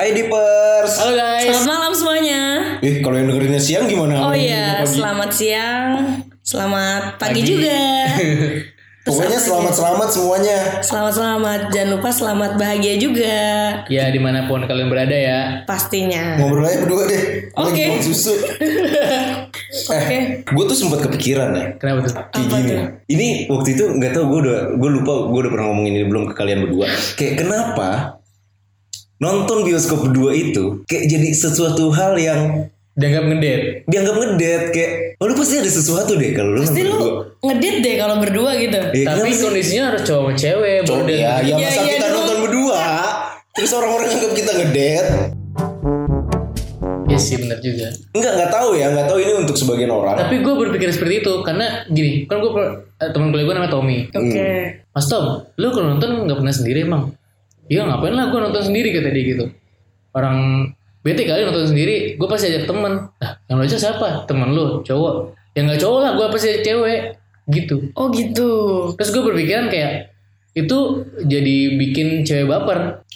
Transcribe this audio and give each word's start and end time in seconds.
Hai 0.00 0.16
Dipers. 0.16 0.96
Halo 0.96 1.12
guys. 1.12 1.60
Selamat 1.60 1.68
malam 1.76 1.92
semuanya. 1.92 2.40
Eh 2.80 3.04
kalau 3.04 3.20
yang 3.20 3.28
dengerinnya 3.28 3.60
siang 3.60 3.84
gimana? 3.84 4.16
Oh 4.24 4.32
iya, 4.32 4.80
selamat 4.80 5.28
siang, 5.28 6.24
selamat 6.40 7.20
pagi, 7.20 7.44
Pagi. 7.44 7.44
juga. 7.44 7.84
Pokoknya 9.04 9.36
selamat 9.36 9.74
selamat 9.76 10.08
semuanya. 10.08 10.58
Selamat 10.80 11.12
selamat, 11.20 11.60
jangan 11.68 11.90
lupa 11.92 12.08
selamat 12.16 12.50
bahagia 12.56 12.94
juga 12.96 13.36
Ya 13.92 14.08
di 14.08 14.16
mana 14.16 14.48
pun 14.48 14.64
kalian 14.64 14.88
berada 14.88 15.12
ya. 15.12 15.68
pastinya. 15.68 16.40
Ngobrol 16.40 16.64
aja 16.64 16.80
berdua 16.80 17.04
deh. 17.04 17.52
Oke. 17.60 17.68
Lagi 17.68 17.84
buang 17.92 18.04
susu. 18.08 18.32
Oke. 20.00 20.16
Gue 20.48 20.64
tuh 20.64 20.76
sempat 20.80 21.04
kepikiran 21.04 21.52
ya. 21.52 21.76
Kenapa 21.76 22.08
tuh? 22.08 22.16
Kayak 22.16 22.40
Apa 22.40 22.56
gini. 22.56 22.68
tuh? 22.72 22.80
Ini 23.04 23.28
waktu 23.52 23.68
itu 23.76 23.84
nggak 24.00 24.12
tahu 24.16 24.24
gue 24.32 24.40
udah 24.48 24.58
gue 24.80 24.90
lupa 24.96 25.12
gue 25.28 25.40
udah 25.44 25.52
pernah 25.52 25.66
ngomongin 25.68 25.92
ini 26.00 26.06
belum 26.08 26.24
ke 26.32 26.34
kalian 26.40 26.64
berdua. 26.64 26.88
Kayak 27.20 27.34
kenapa 27.44 28.19
nonton 29.20 29.62
bioskop 29.62 30.00
berdua 30.02 30.32
itu 30.32 30.80
kayak 30.84 31.04
jadi 31.06 31.28
sesuatu 31.30 31.88
hal 31.90 32.16
yang 32.16 32.66
Dianggap 32.90 33.24
ngedet. 33.24 33.60
dianggap 33.86 34.14
ngedet 34.14 34.62
kayak 34.74 34.92
oh 35.16 35.24
lu 35.24 35.34
pasti 35.34 35.56
ada 35.56 35.70
sesuatu 35.70 36.16
deh 36.16 36.32
kalau 36.32 36.50
lu 36.52 36.60
Pasti 36.60 36.82
lu 36.82 36.98
ngedit 37.40 37.76
deh 37.80 37.94
kalau 37.96 38.18
berdua 38.18 38.50
gitu. 38.56 38.76
Iya, 38.76 39.06
Tapi 39.06 39.30
sih? 39.30 39.40
kondisinya 39.40 39.84
harus 39.88 40.02
cowok 40.02 40.24
sama 40.26 40.32
cewek. 40.34 40.78
dia- 41.06 41.16
ya, 41.16 41.32
ya 41.38 41.40
Iya, 41.40 41.54
masa 41.62 41.80
iya 41.80 41.94
kita 41.94 42.06
dong. 42.06 42.16
nonton 42.18 42.38
berdua 42.42 42.82
terus 43.50 43.70
orang-orang 43.72 44.08
anggap 44.10 44.32
kita 44.34 44.52
ngedet 44.54 45.06
Iya 47.06 47.18
sih 47.18 47.36
benar 47.36 47.58
juga. 47.58 47.90
Enggak, 48.12 48.32
enggak 48.38 48.50
tahu 48.50 48.70
ya, 48.72 48.86
enggak 48.88 49.06
tahu 49.06 49.18
ini 49.18 49.32
untuk 49.34 49.56
sebagian 49.56 49.90
orang. 49.90 50.14
Tapi 50.16 50.34
gue 50.38 50.54
berpikir 50.56 50.88
seperti 50.88 51.14
itu 51.20 51.32
karena 51.42 51.66
gini, 51.86 52.22
kan 52.24 52.38
gue 52.38 52.50
teman 53.00 53.28
kuliah 53.28 53.44
gue 53.44 53.54
namanya 53.56 53.72
Tommy. 53.72 53.98
Oke. 54.08 54.46
Mas 54.88 55.06
Tom, 55.06 55.26
lu 55.52 55.68
kalau 55.70 55.90
nonton 55.90 56.22
nggak 56.22 56.38
pernah 56.38 56.54
sendiri 56.54 56.86
emang? 56.86 57.10
Iya 57.70 57.86
ngapain 57.86 58.12
lah 58.12 58.28
gue 58.28 58.40
nonton 58.40 58.62
sendiri 58.62 58.90
kata 58.90 59.08
dia 59.08 59.24
gitu. 59.30 59.44
Orang 60.10 60.36
bete 61.00 61.22
kali 61.22 61.46
nonton 61.46 61.70
sendiri, 61.70 62.18
gue 62.18 62.28
pasti 62.28 62.50
ajak 62.50 62.66
temen. 62.66 63.08
Nah, 63.14 63.32
yang 63.46 63.56
lo 63.56 63.62
ajak 63.62 63.78
siapa? 63.78 64.26
Temen 64.26 64.50
lu, 64.50 64.82
cowok. 64.82 65.14
Yang 65.54 65.64
nggak 65.64 65.80
cowok 65.80 65.98
lah, 66.00 66.10
gue 66.12 66.26
pasti 66.28 66.46
ajak 66.50 66.62
cewek. 66.66 67.00
Gitu. 67.46 67.76
Oh 67.94 68.10
gitu. 68.10 68.50
Terus 68.94 69.10
gue 69.10 69.22
berpikiran 69.24 69.66
kayak 69.66 70.10
itu 70.52 70.78
jadi 71.24 71.56
bikin 71.78 72.22
cewek 72.22 72.44
baper. 72.44 73.06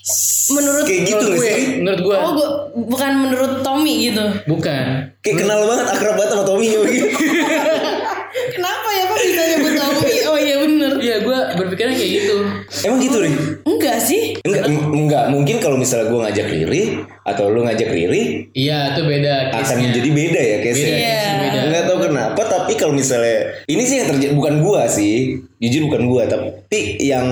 Menurut 0.47 0.85
Kayak 0.85 1.03
gitu 1.03 1.17
menurut 1.17 1.35
gue, 1.35 1.49
sih? 1.49 1.63
menurut 1.81 2.01
gue 2.01 2.15
Oh, 2.15 2.31
gua, 2.33 2.49
bukan 2.77 3.13
menurut 3.19 3.53
Tommy 3.61 4.07
gitu. 4.07 4.23
bukan. 4.45 5.11
Kayak 5.19 5.37
kenal 5.41 5.65
banget 5.65 5.87
akrab 5.89 6.15
banget 6.15 6.31
sama 6.31 6.45
Tommy 6.45 6.67
gitu. 6.69 6.85
Kenapa 8.55 8.89
ya 8.91 9.03
kok 9.05 9.19
bisa 9.19 9.43
nyebut 9.47 9.73
Tommy? 9.75 10.15
Oh 10.25 10.39
iya 10.39 10.57
bener. 10.61 10.84
Iya, 11.05 11.17
gue 11.21 11.39
berpikirnya 11.61 11.95
kayak 11.95 12.13
gitu. 12.17 12.37
Emang 12.83 12.99
gitu, 12.99 13.17
Ri? 13.21 13.31
Enggak 13.63 13.99
sih. 14.01 14.33
Enggak, 14.41 14.65
enggak. 14.73 15.25
Mungkin 15.29 15.57
kalau 15.61 15.77
misalnya 15.77 16.09
gue 16.09 16.21
ngajak 16.25 16.47
Riri 16.49 16.83
atau 17.25 17.49
lu 17.49 17.65
ngajak 17.65 17.89
Riri 17.89 18.53
Iya, 18.53 18.97
itu 18.97 19.01
beda. 19.05 19.53
akan 19.53 19.77
menjadi 19.81 20.11
beda 20.11 20.41
ya 20.41 20.57
Beda. 20.61 20.81
Iya. 20.81 21.21
beda. 21.39 21.59
Enggak 21.65 21.85
tahu 21.85 21.99
kenapa 22.03 22.41
tapi 22.43 22.73
kalau 22.75 22.93
misalnya 22.93 23.37
ini 23.67 23.83
sih 23.85 23.97
yang 24.01 24.09
terjadi 24.09 24.33
bukan 24.33 24.55
gua 24.61 24.89
sih. 24.89 25.45
Jujur 25.57 25.89
bukan 25.89 26.03
gua 26.05 26.23
tapi 26.25 26.81
yang 27.01 27.27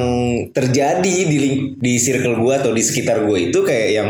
terjadi 0.52 1.14
di 1.28 1.38
di 1.76 1.92
circle 1.96 2.36
gua 2.36 2.60
atau 2.60 2.72
di 2.72 2.80
sekitar 2.80 3.24
gua 3.24 3.36
itu 3.36 3.60
kayak 3.60 3.88
yang 3.92 4.08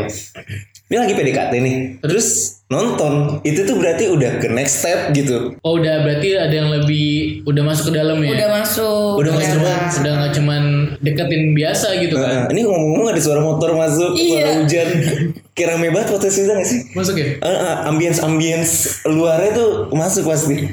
ini 0.93 1.01
lagi 1.01 1.17
PDKT 1.17 1.53
nih. 1.57 1.75
Terus 2.05 2.27
nonton 2.69 3.41
itu 3.41 3.65
tuh 3.65 3.81
berarti 3.81 4.13
udah 4.13 4.37
ke 4.37 4.45
next 4.45 4.85
step 4.85 5.09
gitu. 5.09 5.57
Oh 5.65 5.81
udah 5.81 6.05
berarti 6.05 6.37
ada 6.37 6.53
yang 6.53 6.69
lebih 6.69 7.41
udah 7.49 7.65
masuk 7.65 7.89
ke 7.89 7.93
dalam 7.97 8.21
ya? 8.21 8.37
Udah 8.37 8.49
masuk. 8.61 9.17
Udah 9.17 9.31
masuk 9.33 9.57
ternyata. 9.57 9.65
banget. 9.65 9.89
Sudah 9.89 10.11
nggak 10.13 10.31
cuman 10.37 10.61
deketin 11.01 11.43
biasa 11.57 11.87
gitu 11.97 12.13
kan? 12.13 12.29
Nah, 12.45 12.53
ini 12.53 12.61
ngomong-ngomong 12.61 13.09
ada 13.09 13.17
suara 13.17 13.41
motor 13.41 13.73
masuk, 13.73 14.13
Iya. 14.13 14.29
suara 14.29 14.51
hujan. 14.61 14.87
Kayak 15.57 15.67
rame 15.73 15.87
banget 15.89 16.07
potensi 16.13 16.39
gak 16.45 16.61
sih? 16.61 16.79
Masuk 16.93 17.13
ya? 17.17 17.27
Ah, 17.41 17.49
ah, 17.49 17.75
ambience-ambience 17.89 19.01
luarnya 19.05 19.51
tuh 19.53 19.69
masuk 19.89 20.29
pasti. 20.29 20.69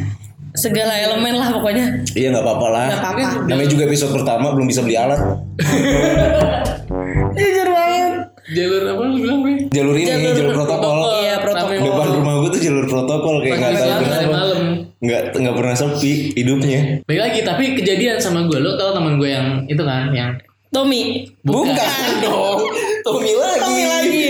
Segala 0.53 1.01
elemen 1.01 1.33
lah 1.33 1.49
pokoknya. 1.49 2.05
Iya 2.13 2.29
nggak 2.29 2.45
apa-apa 2.45 2.67
lah. 2.69 2.87
Nggak 2.93 3.01
apa-apa. 3.01 3.29
Namanya 3.49 3.71
juga 3.73 3.89
episode 3.89 4.13
pertama 4.13 4.53
belum 4.53 4.69
bisa 4.69 4.85
beli 4.85 5.01
alat. 5.01 5.21
Jujur 7.39 7.69
banget. 7.71 8.13
Jalur 8.47 8.83
apa 8.87 9.03
lu 9.03 9.15
bilang 9.17 9.39
gue? 9.41 9.55
Jalur 9.69 9.95
ini, 9.95 10.07
jalur, 10.07 10.33
Jalur 10.33 10.53
protokol. 10.55 10.97
Iya, 11.19 11.35
protokol. 11.39 11.77
Depan 11.79 12.09
rumah 12.13 12.35
gue 12.39 12.51
tuh 12.51 12.61
jalur 12.61 12.85
protokol 12.85 13.35
kayak 13.39 13.53
Pagi 13.53 13.65
nggak 13.67 13.83
tahu 13.83 14.01
kenapa. 14.01 14.31
malam. 14.31 14.63
Nggak 14.99 15.21
nggak 15.35 15.55
pernah 15.55 15.75
sepi 15.75 16.13
hidupnya. 16.35 16.81
Baik 17.05 17.21
lagi, 17.21 17.41
tapi 17.43 17.65
kejadian 17.75 18.17
sama 18.17 18.45
gue. 18.45 18.57
Lo 18.57 18.75
tau 18.75 18.91
teman 18.91 19.17
gue 19.17 19.29
yang 19.29 19.47
itu 19.65 19.81
kan? 19.81 20.11
Yang 20.11 20.43
Tommy. 20.69 21.27
Bukan. 21.43 21.75
dong. 22.21 22.61
Tommy 23.03 23.33
lagi. 23.33 23.61
Tommy 23.61 23.85
lagi. 23.87 24.27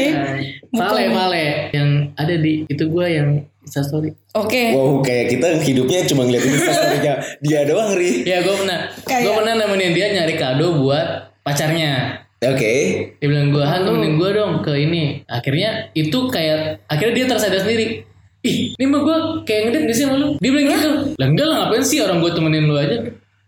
Vale, 0.70 1.02
Vale. 1.10 1.46
Yang 1.70 1.88
ada 2.14 2.34
di 2.36 2.52
itu 2.64 2.84
gue 2.86 3.06
yang 3.06 3.28
instastory. 3.60 4.14
Oke. 4.32 4.72
Wow, 4.72 5.00
kayak 5.00 5.26
kita 5.28 5.58
hidupnya 5.60 6.00
cuma 6.04 6.24
ngeliatin 6.24 6.54
instastorynya 6.54 7.14
dia 7.44 7.60
doang, 7.64 7.92
Ri. 7.92 8.22
Ya 8.22 8.40
gue 8.40 8.54
pernah. 8.54 8.88
Kayak- 9.02 9.22
Gue 9.22 9.32
pernah 9.36 9.54
nemenin 9.56 9.92
dia 9.92 10.06
nyari 10.10 10.34
kado 10.34 10.78
buat 10.78 11.06
pacarnya. 11.42 12.24
Oke. 12.40 12.72
Dia 13.20 13.26
bilang 13.28 13.52
gue 13.52 13.60
Han 13.60 13.84
temenin 13.84 14.16
gue 14.16 14.30
dong 14.32 14.64
ke 14.64 14.72
ini. 14.72 15.20
Akhirnya 15.28 15.92
itu 15.92 16.24
kayak 16.32 16.80
akhirnya 16.88 17.14
dia 17.20 17.26
tersadar 17.28 17.60
sendiri. 17.60 18.08
Ih, 18.40 18.72
ini 18.72 18.84
mah 18.88 19.04
gue 19.04 19.16
kayak 19.44 19.60
ngedit 19.68 19.82
gak 19.84 19.96
sih 20.00 20.04
sama 20.08 20.16
lu? 20.16 20.28
Dia 20.40 20.48
bilang 20.48 20.68
gitu. 20.72 20.90
Lah 21.20 21.26
enggak 21.28 21.46
lah 21.52 21.56
ngapain 21.60 21.84
sih 21.84 22.00
orang 22.00 22.24
gue 22.24 22.32
temenin 22.32 22.64
lu 22.64 22.80
aja. 22.80 22.96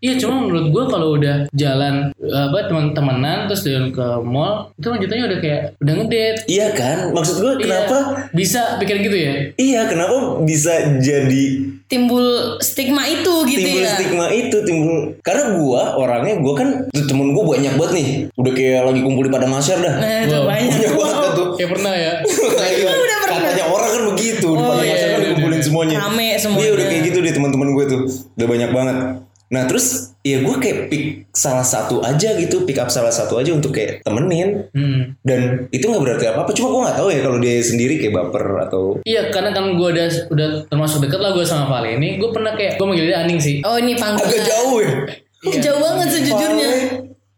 Iya 0.03 0.19
cuma 0.19 0.35
menurut 0.37 0.67
gue 0.67 0.83
kalau 0.85 1.15
udah 1.15 1.47
jalan 1.51 2.11
apa 2.21 2.57
teman-temanan 2.67 3.47
terus 3.47 3.63
jalan 3.63 3.87
ke 3.87 4.03
mall 4.19 4.67
itu 4.75 4.83
lanjutannya 4.85 5.25
udah 5.25 5.39
kayak 5.39 5.61
udah 5.79 5.93
ngedate. 5.95 6.39
Iya 6.45 6.67
kan? 6.71 6.97
Maksud 7.09 7.39
gue 7.39 7.53
kenapa? 7.57 7.97
Iya, 8.19 8.35
bisa 8.35 8.59
pikir 8.77 8.99
gitu 8.99 9.15
ya? 9.15 9.33
Iya, 9.55 9.81
kenapa 9.87 10.15
bisa 10.43 10.73
jadi 10.99 11.45
Timbul 11.85 12.25
stigma 12.59 13.05
itu 13.05 13.31
gitu 13.45 13.59
timbul 13.61 13.79
ya. 13.79 13.93
stigma 13.93 14.25
itu 14.27 14.57
timbul 14.59 15.13
karena 15.19 15.53
gua 15.53 15.93
orangnya 15.93 16.41
gua 16.41 16.53
kan 16.55 16.67
tuh 16.89 17.05
temen 17.05 17.31
gua 17.31 17.53
banyak 17.53 17.69
banget 17.71 17.93
nih 17.93 18.07
udah 18.33 18.51
kayak 18.51 18.81
lagi 18.83 18.99
kumpul 18.99 19.21
di 19.21 19.29
padang 19.29 19.51
masyar 19.51 19.77
dah 19.77 19.95
Nah, 19.95 20.25
itu 20.25 20.33
Wow. 20.33 20.47
banyak. 20.47 20.73
banyak 20.73 20.93
banget 20.95 21.15
kan 21.15 21.31
tuh 21.33 21.47
Kayak 21.53 21.69
pernah 21.71 21.93
ya? 21.93 22.13
Kayak 22.57 22.93
katanya 23.23 23.63
orang 23.67 23.89
kan 23.91 24.03
begitu 24.09 24.47
di 24.47 24.57
Oh, 24.57 24.65
padang 24.65 24.81
iya, 24.81 24.89
masyar 24.91 25.05
kan 25.05 25.13
iya, 25.13 25.27
dikumpulin 25.27 25.53
iya. 25.53 25.63
semuanya 25.63 25.97
Rame 26.01 26.27
semuanya. 26.35 26.59
iya 26.59 26.71
udah 26.73 26.85
kayak 26.87 27.03
gitu 27.05 27.17
deh 27.21 27.31
teman-teman 27.31 27.67
gue 27.71 27.85
tuh 27.85 28.01
udah 28.33 28.47
banyak 28.49 28.69
banget 28.73 28.97
nah 29.45 29.63
terus 29.63 29.85
ya 30.19 30.39
gue 30.39 30.55
kayak 30.55 30.87
pick 30.87 31.03
salah 31.29 31.61
satu 31.61 31.99
aja 31.99 32.33
gitu 32.33 32.63
pick 32.63 32.75
up 32.75 32.87
salah 32.87 33.09
satu 33.09 33.35
aja 33.35 33.51
untuk 33.51 33.71
kayak 33.71 34.01
temenin 34.01 34.65
Hmm. 34.69 35.13
dan 35.21 35.39
itu 35.69 35.83
nggak 35.83 36.01
berarti 36.01 36.25
apa 36.25 36.39
apa 36.41 36.51
cuma 36.51 36.67
gue 36.67 36.81
nggak 36.81 36.95
tahu 36.95 37.07
ya 37.07 37.19
kalau 37.19 37.37
dia 37.37 37.55
sendiri 37.59 37.97
kayak 37.97 38.13
baper 38.15 38.45
atau 38.61 38.83
Iya 39.03 39.29
karena 39.29 39.51
kan 39.51 39.65
gue 39.71 39.89
udah 39.89 40.07
udah 40.27 40.47
termasuk 40.65 41.01
deket 41.01 41.19
lah 41.19 41.31
gue 41.31 41.43
sama 41.43 41.67
Vale 41.67 41.93
ini 41.93 42.17
Gue 42.17 42.29
pernah 42.29 42.51
kayak 42.51 42.75
gue 42.75 42.85
manggil 42.85 43.05
dia 43.05 43.19
Aning 43.19 43.37
sih 43.37 43.61
Oh 43.61 43.75
ini 43.75 43.93
panggilan. 43.93 44.23
agak 44.23 44.41
jauh 44.43 44.79
ya 44.79 44.93
Ih, 45.43 45.59
Jauh 45.59 45.75
banget 45.77 46.07
sejujurnya. 46.09 46.69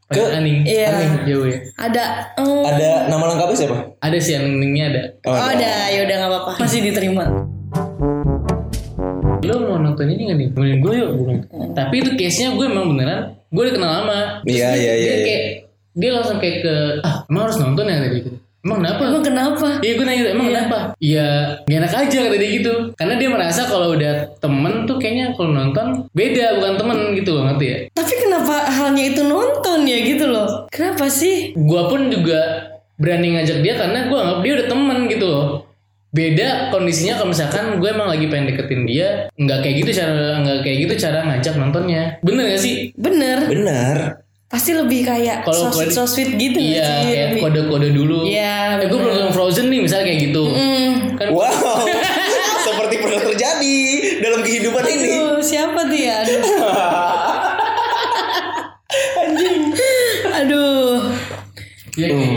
Ke- 0.06 0.16
Panggil 0.16 0.30
Aning 0.32 0.58
Iya. 0.64 0.88
Aning 0.94 1.12
jauh 1.26 1.46
ya 1.46 1.58
Ada. 1.76 2.04
oh, 2.38 2.64
ada 2.64 2.90
nama 3.08 3.24
lengkapnya 3.28 3.58
siapa 3.58 3.78
Ada 4.00 4.18
sih 4.18 4.34
Aningnya 4.34 4.86
ada 4.88 5.02
Oh, 5.26 5.34
ada. 5.34 5.70
Ya 5.90 6.00
udah 6.02 6.16
nggak 6.16 6.32
apa-apa. 6.32 6.52
Masih 6.62 6.80
diterima. 6.82 7.26
Nonton 10.06 10.16
ini 10.16 10.24
gak 10.24 10.38
nih? 10.38 10.48
Temenin 10.52 10.78
gue 10.80 10.94
yuk 10.96 11.10
bukan. 11.16 11.36
Tapi 11.74 11.96
itu 11.98 12.10
case 12.16 12.38
nya 12.40 12.50
gue 12.52 12.66
emang 12.66 12.86
beneran 12.88 13.20
Gue 13.48 13.62
udah 13.64 13.74
kenal 13.74 13.92
lama 13.96 14.20
Iya, 14.44 14.68
dia- 14.68 14.76
iya, 14.76 14.94
iya, 14.94 14.94
Dia 14.96 15.10
iya. 15.12 15.26
kayak 15.26 15.44
Dia 15.92 16.10
langsung 16.12 16.38
kayak 16.38 16.58
ke 16.60 16.76
Ah 17.02 17.26
emang 17.26 17.42
harus 17.44 17.58
nonton 17.58 17.84
ya 17.84 17.98
tadi 18.00 18.18
gitu 18.20 18.32
Emang 18.62 18.82
kenapa? 18.82 19.02
Emang 19.06 19.22
kenapa? 19.24 19.68
Iya 19.80 19.94
gue 19.94 20.06
nanya 20.06 20.24
emang 20.28 20.48
kenapa? 20.48 20.78
Iya 20.98 21.28
gak 21.64 21.78
enak 21.80 21.94
aja 21.96 22.18
kata 22.20 22.36
dia 22.36 22.50
gitu 22.52 22.74
Karena 22.94 23.14
dia 23.16 23.30
merasa 23.30 23.62
kalau 23.64 23.88
udah 23.92 24.14
temen 24.36 24.74
tuh 24.84 24.98
kayaknya 24.98 25.26
kalau 25.32 25.52
nonton 25.52 25.88
Beda 26.12 26.46
bukan 26.56 26.74
temen 26.76 26.98
gitu 27.14 27.30
loh 27.32 27.44
ngerti 27.46 27.66
ya 27.66 27.78
Tapi 27.92 28.14
kenapa 28.18 28.56
halnya 28.68 29.04
itu 29.08 29.22
nonton 29.22 29.80
ya 29.84 29.98
gitu 30.04 30.26
loh? 30.26 30.48
Kenapa 30.68 31.06
sih? 31.08 31.54
gue 31.54 31.82
pun 31.86 32.10
juga 32.10 32.42
berani 32.96 33.36
ngajak 33.36 33.60
dia 33.60 33.76
karena 33.76 34.06
gue 34.06 34.16
anggap 34.16 34.40
dia 34.40 34.54
udah 34.56 34.68
temen 34.68 34.98
gitu 35.06 35.26
loh 35.26 35.65
beda 36.16 36.48
kondisinya 36.70 37.20
kalau 37.20 37.30
misalkan 37.30 37.76
gue 37.76 37.90
emang 37.90 38.08
lagi 38.08 38.26
pengen 38.26 38.48
deketin 38.48 38.82
dia 38.84 39.28
nggak 39.36 39.60
kayak 39.60 39.76
gitu 39.78 39.92
cara 39.94 40.14
nggak 40.40 40.58
kayak 40.64 40.78
gitu 40.82 40.94
cara 40.98 41.20
ngajak 41.24 41.54
nontonnya 41.56 42.04
bener 42.22 42.44
gak 42.48 42.62
sih 42.62 42.96
Bener. 42.96 43.38
benar 43.46 43.98
Pasti 44.46 44.72
lebih 44.72 45.04
kayak 45.04 45.42
Kalau 45.42 45.68
so 45.68 45.74
sweet, 45.74 45.92
so 45.92 46.06
sweet 46.06 46.32
gitu 46.34 46.56
iya 46.56 46.80
sih? 46.80 46.96
kayak 47.04 47.26
Lebih- 47.28 47.42
kode-kode 47.44 47.90
dulu 47.92 48.24
Iya, 48.24 48.78
eh, 48.78 48.88
gue 48.88 48.96
belum 48.96 49.12
nonton 49.12 49.34
Frozen 49.34 49.68
nih 49.68 49.82
misalnya 49.82 50.06
kayak 50.06 50.20
gitu 50.24 50.44
Hmm. 50.48 50.92
kan 51.18 51.28
wow 51.30 51.82
seperti 52.64 52.96
pernah 52.98 53.20
terjadi 53.22 53.78
dalam 54.22 54.40
kehidupan 54.40 54.84
ini 54.86 55.12
Aduh, 55.12 55.42
siapa 55.42 55.80
tuh 55.84 56.00
ya? 56.00 56.16
Aduh. 56.24 56.40
Aduh. 60.36 60.96
ya 61.96 62.08
kayak 62.08 62.35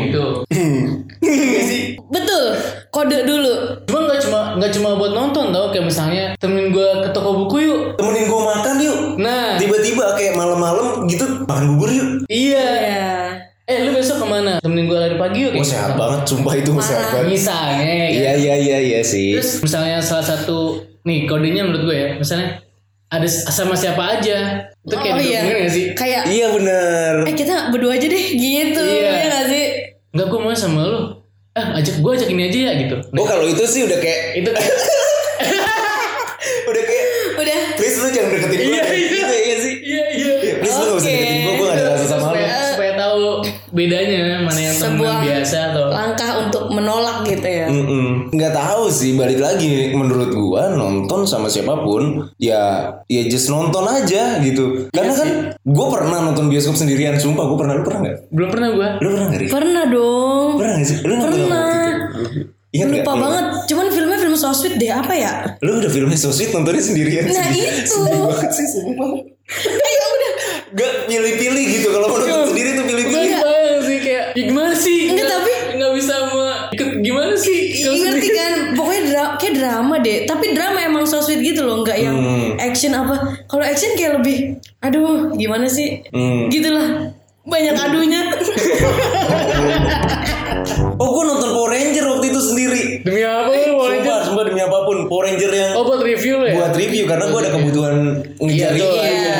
misalnya 22.29 22.61
ada 23.09 23.25
sama 23.25 23.73
siapa 23.73 24.21
aja. 24.21 24.69
Itu 24.79 24.93
kayak 24.93 25.17
Oh 25.17 25.23
iya. 25.23 25.41
gak 25.41 25.73
sih? 25.73 25.85
Kayak 25.97 26.29
Iya 26.29 26.47
bener. 26.53 27.13
eh 27.25 27.33
kita 27.33 27.73
berdua 27.73 27.97
aja 27.97 28.05
deh 28.05 28.25
gitu. 28.31 28.83
Iya. 28.85 29.11
Iya 29.11 29.25
gak 29.27 29.45
sih? 29.49 29.65
Enggak 30.13 30.27
gue 30.29 30.39
mau 30.39 30.53
sama 30.53 30.85
lu. 30.85 31.01
Eh 31.51 31.67
ajak 31.75 31.97
gue 31.99 32.13
ajak 32.15 32.29
ini 32.29 32.43
aja 32.45 32.59
ya 32.69 32.73
gitu. 32.79 32.97
Oh 33.01 33.25
kalau 33.25 33.43
itu 33.43 33.65
sih 33.65 33.83
udah 33.83 33.97
kayak 33.97 34.21
Itu 34.37 34.51
kayak 34.53 34.77
udah 36.71 36.83
kayak 36.85 37.05
Udah. 37.39 37.59
please 37.75 37.97
lu 37.97 38.09
jangan 38.11 38.29
deketin 38.31 38.59
gue. 38.59 38.69
Iya, 38.69 38.83
iya. 38.93 39.18
Nggak 48.31 48.53
tahu 48.53 48.83
sih 48.89 49.13
balik 49.13 49.39
lagi 49.39 49.91
menurut 49.91 50.31
gua 50.31 50.71
nonton 50.71 51.25
sama 51.25 51.47
siapa 51.47 51.77
pun 51.77 52.29
ya 52.37 52.61
ya 53.05 53.23
just 53.25 53.49
nonton 53.49 53.85
aja 53.85 54.39
gitu 54.39 54.89
karena 54.89 55.13
kan 55.13 55.29
gua 55.63 55.87
pernah 55.89 56.19
nonton 56.23 56.47
bioskop 56.47 56.75
sendirian 56.75 57.15
sumpah 57.15 57.45
gua 57.45 57.59
pernah 57.59 57.75
lu 57.75 57.83
pernah 57.83 58.01
nggak 58.03 58.17
belum 58.31 58.49
pernah 58.49 58.69
gue. 58.71 58.89
lu 58.99 59.09
pernah 59.09 59.27
nggak? 59.29 59.49
Pernah 59.49 59.85
dong. 59.87 60.51
pernah 60.57 60.73
nggak 60.75 60.87
sih 60.87 60.97
lu 61.01 61.15
Pernah. 61.15 61.67
Ingat? 62.69 62.89
Lupa 62.93 63.11
Lu- 63.11 63.23
banget. 63.23 63.45
Cuman 63.65 63.87
filmnya 63.89 64.19
film 64.19 64.37
so 64.37 64.53
sweet 64.53 64.77
deh 64.77 64.91
apa 64.91 65.15
ya? 65.15 65.33
lu 65.59 65.81
udah 65.81 65.89
filmnya 65.89 66.15
so 66.15 66.29
sweet 66.29 66.53
nontonnya 66.53 66.81
sendirian 66.81 67.25
Nah, 67.25 67.41
sedih, 67.43 67.65
itu. 67.79 67.97
sedih 67.97 68.21
banget 68.23 68.51
sih 68.53 68.67
sumpah 68.69 69.09
Ayo 69.81 70.05
udah. 70.07 70.33
gak 70.71 70.93
pilih-pilih 71.07 71.65
gitu 71.67 71.89
kalau 71.89 72.07
mau 72.07 72.19
nonton 72.19 72.45
sendiri 72.47 72.71
tuh 72.75 72.85
pilih-pilih 72.85 73.29
bayang 73.35 73.81
sih 73.83 73.99
kayak 73.99 74.25
ya 74.31 74.45
gimana 74.45 74.75
sih? 74.75 74.99
Enggak, 75.07 75.17
Nggak- 75.19 75.33
tapi- 75.41 75.58
drama 79.69 80.01
deh. 80.01 80.25
Tapi 80.25 80.57
drama 80.57 80.81
emang 80.81 81.05
so 81.05 81.21
sweet 81.21 81.45
gitu 81.45 81.61
loh 81.61 81.85
nggak 81.85 82.01
yang 82.01 82.17
Hmm. 82.17 82.57
action 82.57 82.97
apa. 82.97 83.45
Kalau 83.45 83.61
action 83.61 83.93
kayak 83.93 84.25
lebih 84.25 84.57
aduh 84.81 85.37
gimana 85.37 85.69
sih? 85.69 86.01
Hmm. 86.09 86.49
gitulah. 86.49 87.13
Banyak 87.45 87.77
adunya. 87.77 88.23
Oh 90.99 91.15
gua 91.15 91.25
nonton 91.25 91.55
Power 91.55 91.71
Ranger 91.71 92.05
waktu 92.09 92.27
itu 92.31 92.41
sendiri. 92.43 92.83
Demi 93.07 93.23
apa 93.23 93.51
demi 94.59 94.67
apa 94.67 94.79
pun 94.83 95.07
Power 95.07 95.25
Ranger 95.25 95.53
yang 95.53 95.71
Oh 95.73 95.87
buat 95.87 96.03
review 96.03 96.35
ya? 96.43 96.53
buat 96.53 96.75
review 96.75 97.07
karena 97.07 97.25
gue 97.25 97.39
ada 97.39 97.51
kebutuhan 97.53 97.95
ngejar 98.37 98.71
Iya, 98.71 98.75
itu. 98.75 98.87
iya. 98.99 99.39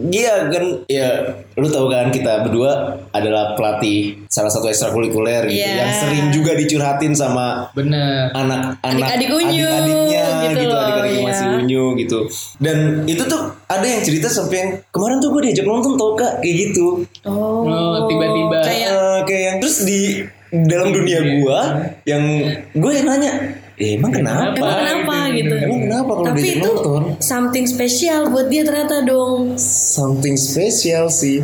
Iya 0.00 0.34
kan, 0.48 0.64
ya 0.86 1.08
lu 1.54 1.68
tahu 1.68 1.86
kan 1.86 2.08
kita 2.08 2.40
berdua 2.40 2.72
adalah 3.10 3.52
pelatih 3.52 4.16
salah 4.26 4.48
satu 4.48 4.64
ekstrakurikuler 4.66 5.44
gitu 5.44 5.60
Iya. 5.60 5.76
yang 5.76 5.92
sering 5.92 6.24
juga 6.30 6.54
dicurhatin 6.54 7.12
sama 7.12 7.68
Bener. 7.72 8.30
anak-anak 8.32 8.80
Adik-adik 9.10 9.28
unyu, 9.28 9.66
adik-adiknya 9.66 10.24
gitu 10.40 10.56
gitu, 10.62 10.72
adik-adik 10.72 11.12
iya. 11.12 11.24
masih 11.26 11.46
unyu 11.52 11.84
gitu. 11.98 12.18
Dan 12.56 12.76
itu 13.04 13.22
tuh 13.24 13.40
ada 13.66 13.84
yang 13.84 14.00
cerita 14.00 14.26
sampai 14.26 14.56
yang 14.56 14.70
kemarin 14.88 15.18
tuh 15.18 15.28
gue 15.30 15.42
diajak 15.44 15.66
nonton 15.66 15.92
tau 15.94 16.14
kak 16.14 16.40
kayak 16.40 16.56
gitu. 16.64 17.04
oh, 17.26 17.66
Oh, 17.66 18.06
tiba-tiba. 18.06 18.56
kayak 18.62 18.88
Eh, 18.90 19.20
kayak 19.22 19.42
yang 19.44 19.56
terus 19.58 19.84
di 19.84 20.24
dalam 20.52 20.90
dunia 20.90 21.18
gua 21.38 21.60
yang 22.02 22.22
gue 22.70 22.92
yang 22.92 23.06
nanya, 23.06 23.32
"Eh, 23.74 23.94
emang 23.94 24.10
kenapa? 24.10 24.50
emang 24.52 24.76
kenapa 24.76 25.16
gitu 25.30 25.54
Emang 25.56 25.80
kenapa 25.80 26.10
kalau 26.12 26.26
tapi 26.28 26.40
itu 26.42 26.58
nonton? 26.60 27.02
something 27.18 27.64
spesial 27.64 28.28
buat 28.28 28.46
dia 28.46 28.62
ternyata 28.62 29.02
dong 29.02 29.54
something 29.56 30.34
spesial 30.34 31.06
sih. 31.08 31.38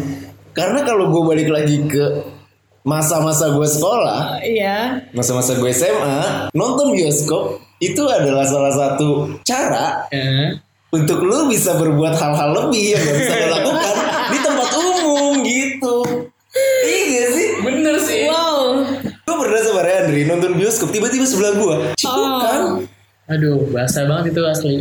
Karena 0.51 0.83
kalau 0.83 1.09
gue 1.09 1.23
balik 1.25 1.49
lagi 1.49 1.85
ke 1.85 2.05
masa-masa 2.83 3.51
gue 3.51 3.67
sekolah, 3.67 4.41
iya 4.41 5.05
masa-masa 5.11 5.55
gue 5.55 5.71
SMA, 5.71 6.19
nonton 6.51 6.91
bioskop 6.91 7.59
itu 7.77 8.03
adalah 8.03 8.43
salah 8.43 8.73
satu 8.73 9.37
cara 9.43 10.07
Eh. 10.09 10.55
untuk 10.89 11.21
lu 11.21 11.47
bisa 11.47 11.75
berbuat 11.75 12.15
hal-hal 12.15 12.57
lebih 12.57 12.95
yang 12.95 13.03
gak 13.03 13.17
bisa 13.19 13.35
lo 13.37 13.47
lakukan 13.59 13.95
di 14.27 14.39
tempat 14.41 14.69
umum 14.73 15.33
gitu. 15.43 15.97
Iya 16.83 17.25
sih? 17.29 17.49
Bener 17.61 17.97
sih. 18.01 18.25
wow 18.25 18.56
pernah 19.47 19.63
sama 19.63 19.83
Rendri 19.83 20.23
nonton 20.23 20.53
bioskop 20.55 20.91
tiba-tiba 20.91 21.23
sebelah 21.23 21.53
gue. 21.55 21.75
Cipukan. 21.95 22.61
Aduh, 23.27 23.59
bahasa 23.71 24.07
banget 24.07 24.31
itu 24.31 24.43
asli. 24.43 24.75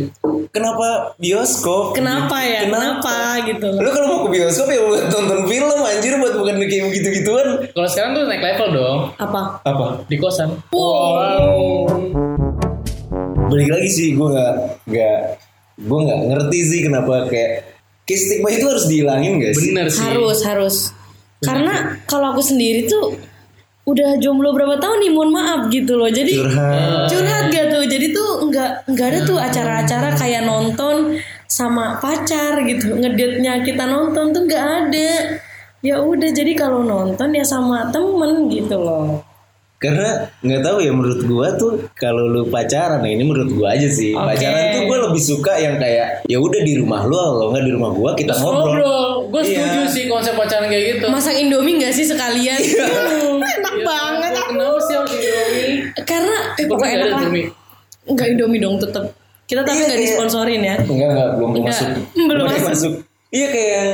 Kenapa 0.54 1.12
bioskop? 1.18 1.92
kenapa 1.92 2.38
ya 2.40 2.62
Kenapa? 2.64 3.02
kenapa, 3.02 3.16
gitu 3.44 3.68
Lu 3.76 3.90
kalau 3.90 4.06
mau 4.06 4.20
ke 4.24 4.38
bioskop 4.38 4.66
ya 4.66 4.80
buat 4.80 5.02
nonton 5.10 5.40
film 5.44 5.78
anjir 5.82 6.12
buat 6.16 6.34
bukan 6.34 6.54
kayak 6.62 6.94
gitu-gituan. 6.94 7.46
Kalau 7.68 7.88
sekarang 7.90 8.10
tuh 8.14 8.22
naik 8.24 8.40
level 8.40 8.68
dong 8.72 8.98
apa 9.18 9.40
Apa? 9.62 9.86
di 10.06 10.16
kosan. 10.16 10.54
wow 10.70 11.86
balik 13.46 13.68
lagi 13.70 13.88
sih 13.88 14.08
gue 14.12 14.26
nggak 14.26 14.52
nggak 14.90 15.18
gue 15.78 15.98
nggak 16.02 16.18
ngerti 16.26 16.58
sih 16.66 16.80
kenapa 16.82 17.30
kayak 17.30 17.62
kayak 18.02 18.20
stigma 18.20 18.48
itu 18.50 18.64
harus 18.64 18.84
dihilangin 18.86 19.38
gak 19.38 19.54
sih? 19.54 19.70
Bener 19.70 19.86
sih. 19.86 20.02
harus 20.02 20.38
harus 20.42 20.76
karena 21.42 22.00
kalau 22.06 22.32
aku 22.32 22.42
sendiri 22.42 22.86
tuh 22.86 23.14
udah 23.86 24.18
jomblo 24.18 24.50
berapa 24.50 24.82
tahun 24.82 24.98
nih 24.98 25.10
mohon 25.14 25.30
maaf 25.30 25.70
gitu 25.70 25.94
loh 25.94 26.10
jadi 26.10 26.34
Curhat. 26.34 27.06
curhat 27.06 27.44
gak 27.54 27.66
tuh 27.70 27.84
jadi 27.86 28.06
tuh 28.10 28.30
nggak 28.50 28.70
nggak 28.90 29.06
ada 29.14 29.20
tuh 29.22 29.38
acara-acara 29.38 30.08
kayak 30.18 30.42
nonton 30.42 31.14
sama 31.46 31.94
pacar 32.02 32.58
gitu 32.66 32.98
ngedate-nya 32.98 33.62
kita 33.62 33.86
nonton 33.86 34.34
tuh 34.34 34.42
nggak 34.42 34.64
ada 34.90 35.38
ya 35.86 36.02
udah 36.02 36.30
jadi 36.34 36.52
kalau 36.58 36.82
nonton 36.82 37.30
ya 37.30 37.46
sama 37.46 37.86
temen 37.94 38.50
gitu 38.50 38.74
loh 38.74 39.22
Karena 39.76 40.24
nggak 40.42 40.62
tahu 40.66 40.82
ya 40.82 40.90
menurut 40.90 41.20
gue 41.22 41.48
tuh 41.60 41.72
kalau 41.94 42.26
lu 42.26 42.48
pacaran 42.50 43.06
nah 43.06 43.10
ini 43.12 43.22
menurut 43.22 43.54
gue 43.54 43.68
aja 43.70 43.86
sih 43.86 44.18
Oke. 44.18 44.34
pacaran 44.34 44.64
tuh 44.74 44.82
gue 44.82 44.98
lebih 44.98 45.22
suka 45.22 45.52
yang 45.62 45.78
kayak 45.78 46.26
ya 46.26 46.42
udah 46.42 46.60
di 46.64 46.74
rumah 46.80 47.06
lu 47.06 47.14
kalau 47.14 47.54
nggak 47.54 47.62
di 47.62 47.72
rumah 47.76 47.90
gue 47.94 48.10
kita 48.18 48.34
ngobrol. 48.34 48.66
Ngobrol. 48.66 49.15
Gue 49.26 49.40
Iya. 49.42 49.58
setuju 49.58 49.80
sih 49.88 50.04
konsep 50.06 50.32
pacaran 50.32 50.66
kayak 50.66 50.84
gitu. 50.92 51.06
masak 51.06 51.34
indomie 51.34 51.76
nggak 51.76 51.90
sih 51.90 52.04
sekalian 52.04 52.56
enak 52.56 53.74
Ya, 53.74 53.82
banget 53.82 54.32
aku 54.34 54.50
Kenapa 54.52 54.78
sih 54.80 54.94
harus 54.94 55.12
Indomie? 55.12 55.74
karena 56.02 56.36
eh, 56.52 56.64
pokoknya 56.64 56.92
enak 56.94 57.08
lah 57.08 57.20
Indomie. 57.20 57.46
nggak 58.06 58.26
indomie 58.28 58.58
dong 58.58 58.76
tetep 58.76 59.04
kita 59.44 59.60
tapi 59.60 59.72
Iya, 59.72 59.84
nggak 59.84 59.96
iya. 59.96 60.04
disponsorin 60.04 60.60
ya 60.60 60.76
Enggak 60.80 61.08
enggak 61.08 61.28
belum 61.36 61.48
Enggak, 61.52 61.66
masuk. 61.68 61.88
belum 62.16 62.44
yang 62.46 62.66
masuk. 62.66 62.92
Iya 63.28 63.46
kayak 63.48 63.86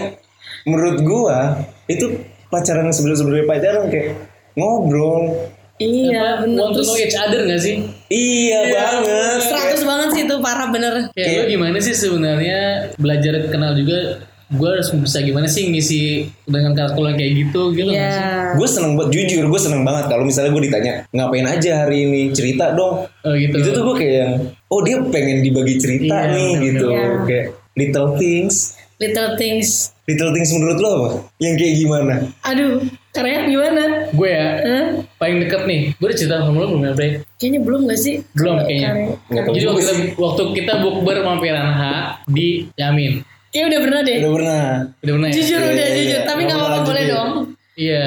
menurut 0.63 0.97
gua 1.03 1.39
itu 1.87 2.07
pacaran 2.47 2.89
sebelum 2.89 3.15
sebelumnya 3.15 3.47
pacaran 3.47 3.85
kayak 3.87 4.13
ngobrol. 4.55 5.33
iya 5.77 6.37
Apa, 6.37 6.45
bener 6.45 6.59
Want 6.61 6.73
to 6.73 6.83
know 6.83 6.95
each 6.95 7.17
other 7.17 7.43
gak 7.43 7.59
sih? 7.59 7.81
Iya 8.07 8.59
banget. 8.69 9.39
seratus 9.43 9.83
banget 9.83 10.09
sih 10.11 10.23
itu 10.23 10.37
parah 10.39 10.69
bener 10.69 10.95
Kayak 11.11 11.33
lo 11.35 11.43
gimana 11.49 11.77
sih 11.77 11.91
sebenarnya 11.93 12.61
belajar 12.97 13.35
kenal 13.47 13.73
juga 13.73 14.21
gue 14.53 14.69
harus 14.69 14.89
bisa 14.93 15.19
gimana 15.19 15.45
sih 15.45 15.67
ngisi 15.67 16.01
dengan 16.45 16.73
karakter 16.73 17.01
yang 17.03 17.17
kayak 17.17 17.33
gitu 17.41 17.63
gitu 17.73 17.89
ya 17.91 18.53
gue 18.53 18.69
seneng 18.69 18.95
banget 18.95 19.11
jujur 19.11 19.45
gue 19.49 19.61
seneng 19.61 19.83
banget 19.83 20.05
kalau 20.07 20.23
misalnya 20.23 20.53
gue 20.53 20.63
ditanya 20.63 20.93
ngapain 21.09 21.47
aja 21.47 21.73
hari 21.83 22.05
ini 22.05 22.21
cerita 22.31 22.73
dong 22.73 23.09
Oh 23.23 23.33
gitu. 23.33 23.55
itu 23.55 23.69
tuh 23.71 23.83
gue 23.83 23.97
kayak 23.97 24.15
yang 24.15 24.33
oh 24.69 24.81
dia 24.81 24.97
pengen 25.09 25.41
dibagi 25.41 25.77
cerita 25.77 26.15
Iya, 26.15 26.31
nih 26.31 26.51
bener-bener. 26.53 26.65
gitu 26.69 26.87
Iya. 26.87 27.07
kayak 27.25 27.47
little 27.73 28.09
things 28.15 28.55
little 29.01 29.31
things 29.35 29.69
little 30.05 30.31
things 30.31 30.51
menurut 30.53 30.79
lo 30.79 30.91
apa 30.93 31.09
yang 31.39 31.55
kayak 31.57 31.75
gimana 31.75 32.15
aduh 32.45 32.83
keren 33.11 33.45
gimana 33.47 33.83
Gue 34.13 34.29
ya 34.29 34.49
Hah? 34.59 34.87
paling 35.17 35.41
deket 35.41 35.65
nih. 35.65 35.81
Gue 35.97 36.07
udah 36.07 36.17
cerita 36.17 36.35
sama 36.41 36.53
lo 36.55 36.69
belum 36.69 36.83
ya 36.83 36.93
Bre? 36.93 37.09
kayaknya 37.37 37.61
belum 37.61 37.81
gak 37.85 37.97
sih 37.97 38.21
Belum 38.33 38.57
kayaknya. 38.61 38.93
Jadi 39.29 39.65
waktu 39.65 39.81
kita, 39.81 39.93
waktu 40.17 40.43
kita 40.53 40.73
bukber 40.81 41.17
mampir 41.23 41.53
H 41.53 41.83
di 42.25 42.69
Yamin. 42.75 43.25
Ya 43.53 43.63
udah 43.69 43.81
pernah 43.81 44.01
deh 44.01 44.19
udah 44.19 44.33
pernah 44.33 44.63
Udah 44.99 45.13
pernah 45.15 45.29
ya? 45.29 45.35
jujur 45.37 45.61
Iya, 45.61 45.69
udah 45.69 45.87
iya, 45.87 45.97
jujur 45.97 46.19
iya. 46.19 46.27
tapi 46.27 46.41
Mau 46.41 46.47
nggak 46.49 46.59
apa-apa 46.59 46.81
boleh 46.83 47.03
ya? 47.03 47.11
dong 47.13 47.31
Iya. 47.73 48.07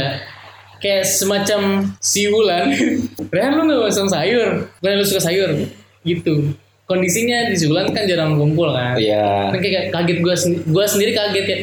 Kayak 0.76 1.04
semacam 1.08 1.62
siulan. 1.98 2.66
Rehan 3.34 3.58
lu 3.58 3.66
gak 3.66 3.90
pesan 3.90 4.06
sayur. 4.06 4.70
Rehan 4.78 4.98
lu 5.02 5.06
suka 5.08 5.22
sayur. 5.24 5.50
Gitu. 6.06 6.54
Kondisinya 6.86 7.50
di 7.50 7.58
siulan 7.58 7.90
kan 7.90 8.06
jarang 8.06 8.38
kumpul 8.38 8.70
kan. 8.70 8.94
iya 8.94 9.50
Kan 9.50 9.58
kayak 9.58 9.90
kaget 9.90 10.18
gue 10.22 10.36
gue 10.70 10.86
sendiri 10.86 11.12
kaget 11.18 11.44
kayak 11.50 11.62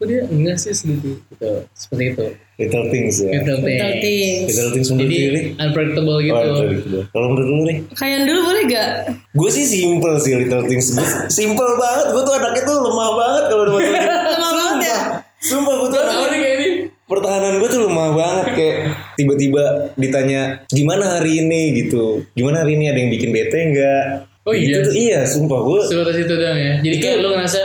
kok 0.00 0.08
dia 0.08 0.24
enggak 0.32 0.56
sih 0.56 0.72
segitu 0.72 1.20
gitu. 1.28 1.50
Seperti 1.76 2.04
itu. 2.16 2.26
Little 2.56 2.86
things 2.88 3.20
ya. 3.20 3.36
Little 3.36 3.60
things. 3.60 4.48
little 4.48 4.72
things 4.72 4.88
menurut 4.88 5.12
jadi 5.12 5.16
diri? 5.20 5.40
unpredictable 5.60 6.18
gitu. 6.24 6.32
Oh, 6.32 6.44
unpredictable. 6.56 7.04
kalau 7.12 7.26
menurut 7.28 7.48
lu 7.52 7.62
nih? 7.68 7.78
Kalian 7.92 8.22
dulu 8.24 8.40
boleh 8.48 8.62
gak? 8.72 8.88
Gue 9.36 9.50
sih 9.52 9.64
simple 9.68 10.16
sih 10.24 10.32
little 10.40 10.64
things. 10.64 10.88
Simple 11.28 11.72
banget. 11.76 12.06
Gue 12.16 12.22
tuh 12.24 12.32
anaknya 12.32 12.62
tuh 12.64 12.76
lemah 12.80 13.10
banget 13.12 13.44
kalau 13.52 13.62
udah 13.68 13.72
lemah 14.40 14.52
banget 14.56 14.78
ya? 14.88 14.98
Sumpah. 15.44 15.74
Gue 15.84 15.88
tuh 15.92 16.00
anaknya 16.00 16.26
nih 16.32 16.40
kayak 16.40 16.56
ini. 16.56 16.68
pertahanan 17.04 17.58
gue 17.60 17.68
tuh 17.68 17.80
lemah 17.84 18.08
banget. 18.16 18.46
Kayak 18.56 18.76
tiba-tiba 19.20 19.62
ditanya 20.00 20.40
gimana 20.72 21.20
hari 21.20 21.44
ini? 21.44 21.76
Gitu. 21.76 22.24
Gimana 22.32 22.64
hari 22.64 22.80
ini? 22.80 22.88
Ada 22.88 22.98
yang 23.04 23.10
bikin 23.12 23.30
bete 23.36 23.58
enggak 23.60 24.30
Oh 24.48 24.56
iya? 24.56 24.80
Gitu 24.80 24.88
tuh, 24.88 24.94
iya 24.96 25.20
sumpah. 25.28 25.60
Gue 25.60 25.80
sebatas 25.84 26.16
itu 26.16 26.32
doang 26.32 26.56
ya. 26.56 26.74
Jadi 26.80 26.96
kayak 26.96 27.16
lu 27.20 27.28
ngerasa 27.36 27.60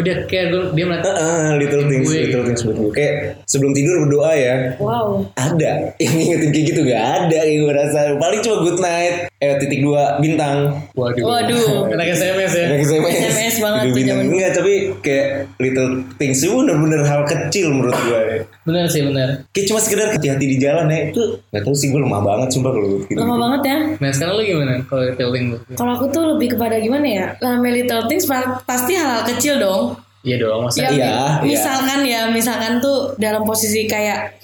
oh 0.00 0.02
dia 0.02 0.24
care 0.24 0.48
gue 0.48 0.72
dia 0.72 0.84
melihat 0.84 1.04
Ah, 1.12 1.52
little 1.54 1.84
things, 1.84 2.06
Gue. 2.06 2.24
little 2.24 2.42
things 2.42 2.62
buat 2.62 2.76
gue. 2.78 2.90
Kayak 2.90 3.12
sebelum 3.44 3.70
tidur 3.70 4.00
berdoa 4.02 4.32
ya. 4.32 4.54
Wow. 4.76 5.28
Ada 5.34 5.72
yang 6.02 6.12
ngingetin 6.14 6.48
kayak 6.50 6.66
gitu 6.66 6.80
gak 6.82 7.02
ada 7.20 7.38
yang 7.42 7.58
gue 7.60 7.74
rasa 7.74 7.98
paling 8.16 8.40
cuma 8.40 8.56
good 8.62 8.78
night 8.78 9.28
eh 9.36 9.56
titik 9.56 9.80
dua 9.80 10.20
bintang 10.20 10.68
waduh 10.92 11.24
Waduh. 11.24 11.88
anak 11.88 12.12
SMS 12.12 12.52
ya 12.52 12.64
Anak 12.66 12.80
SMS 12.82 13.12
SMS 13.26 13.54
banget 13.58 13.82
tuh 13.82 13.94
bintang. 13.94 14.18
enggak 14.22 14.50
tapi 14.52 14.72
kayak 15.00 15.26
little 15.56 15.88
things 16.14 16.38
itu 16.38 16.52
bener-bener 16.54 17.00
hal 17.02 17.24
kecil 17.24 17.72
menurut 17.72 17.96
gue 17.98 18.44
bener 18.62 18.84
sih 18.84 19.00
bener 19.00 19.48
kayak 19.50 19.66
cuma 19.66 19.80
sekedar 19.80 20.12
hati-hati 20.12 20.44
di 20.46 20.56
jalan 20.56 20.84
ya 20.86 21.08
itu 21.08 21.22
gak 21.48 21.62
tau 21.62 21.72
sih 21.72 21.88
gue 21.88 21.96
lemah 21.98 22.20
banget 22.20 22.48
sumpah 22.50 22.68
kalau 22.70 23.00
gitu 23.00 23.16
Lama 23.16 23.36
banget 23.40 23.60
ya. 23.64 23.76
nah 23.96 24.10
sekarang 24.10 24.34
lu 24.34 24.44
gimana 24.44 24.72
kalau 24.84 25.02
telling 25.10 25.44
lu 25.46 25.56
Kalau 25.72 25.92
aku 25.94 26.06
tuh 26.06 26.22
lebih 26.26 26.48
kepada 26.50 26.76
gimana 26.76 27.06
ya? 27.06 27.26
Namanya 27.40 27.72
little 27.74 28.04
things 28.06 28.24
pa- 28.24 28.60
pasti 28.62 28.92
hal-hal 28.92 29.24
kecil 29.26 29.56
dong. 29.56 29.89
Iya 30.20 30.36
dong 30.36 30.60
masa 30.62 30.76
Ya, 30.78 30.88
Iya, 30.88 30.96
iya. 31.00 31.16
misalkan 31.42 32.00
ya, 32.02 32.20
misalkan 32.28 32.72
tuh 32.78 33.16
dalam 33.16 33.42
posisi 33.42 33.84
kayak 33.84 34.36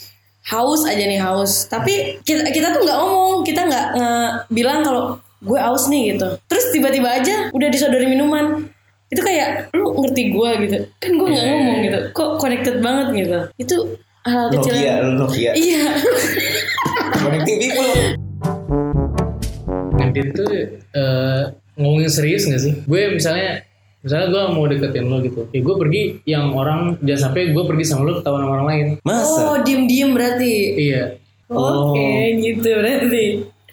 haus 0.46 0.82
aja 0.82 1.02
nih 1.02 1.18
haus. 1.18 1.66
Tapi 1.66 2.20
kita, 2.20 2.48
kita 2.48 2.70
tuh 2.70 2.80
nggak 2.80 2.96
ngomong, 2.96 3.42
kita 3.42 3.60
nggak 3.62 3.86
nge- 3.92 4.32
bilang 4.48 4.80
kalau 4.80 5.18
gue 5.38 5.58
haus 5.58 5.86
nih 5.86 6.12
gitu. 6.12 6.38
Terus 6.46 6.64
tiba-tiba 6.70 7.08
aja 7.12 7.50
udah 7.50 7.68
disodori 7.68 8.06
minuman. 8.06 8.64
Itu 9.06 9.20
kayak 9.20 9.70
lu 9.70 9.94
ngerti 9.96 10.22
gue 10.30 10.50
gitu. 10.62 10.76
Kan 10.96 11.10
gue 11.14 11.28
nggak 11.28 11.38
Iya, 11.38 11.46
iya, 11.46 11.56
ngomong 11.56 11.78
gitu. 11.82 11.98
Kok 12.10 12.30
connected 12.38 12.76
banget 12.80 13.06
gitu. 13.14 13.38
Itu 13.56 13.76
hal 14.22 14.44
kecil. 14.50 14.72
Nokia 14.72 14.94
Nokia 15.12 15.50
Iya. 15.52 15.82
connecting 17.18 17.58
people 17.60 17.90
nanti 19.92 20.20
tuh 20.30 20.46
eh, 20.92 21.42
ngomongin 21.74 22.08
serius 22.08 22.44
gak 22.44 22.60
sih 22.60 22.72
gue 22.78 23.00
misalnya 23.10 23.60
misalnya 24.06 24.28
gue 24.28 24.42
mau 24.48 24.64
deketin 24.64 25.04
lo 25.04 25.18
gitu 25.18 25.50
ya 25.50 25.60
gue 25.60 25.74
pergi 25.76 26.02
yang 26.24 26.54
orang 26.54 26.94
jangan 27.02 27.20
sampai 27.26 27.50
gue 27.50 27.64
pergi 27.66 27.84
sama 27.84 28.06
lo 28.06 28.12
ketahuan 28.16 28.40
sama 28.40 28.52
orang 28.54 28.66
lain 28.66 28.86
masa 29.02 29.40
Oh, 29.44 29.58
diem-diem 29.60 30.14
berarti. 30.14 30.54
iya 30.80 31.04
Oke, 31.46 32.06
gitu 32.38 32.70
berarti. 32.72 33.24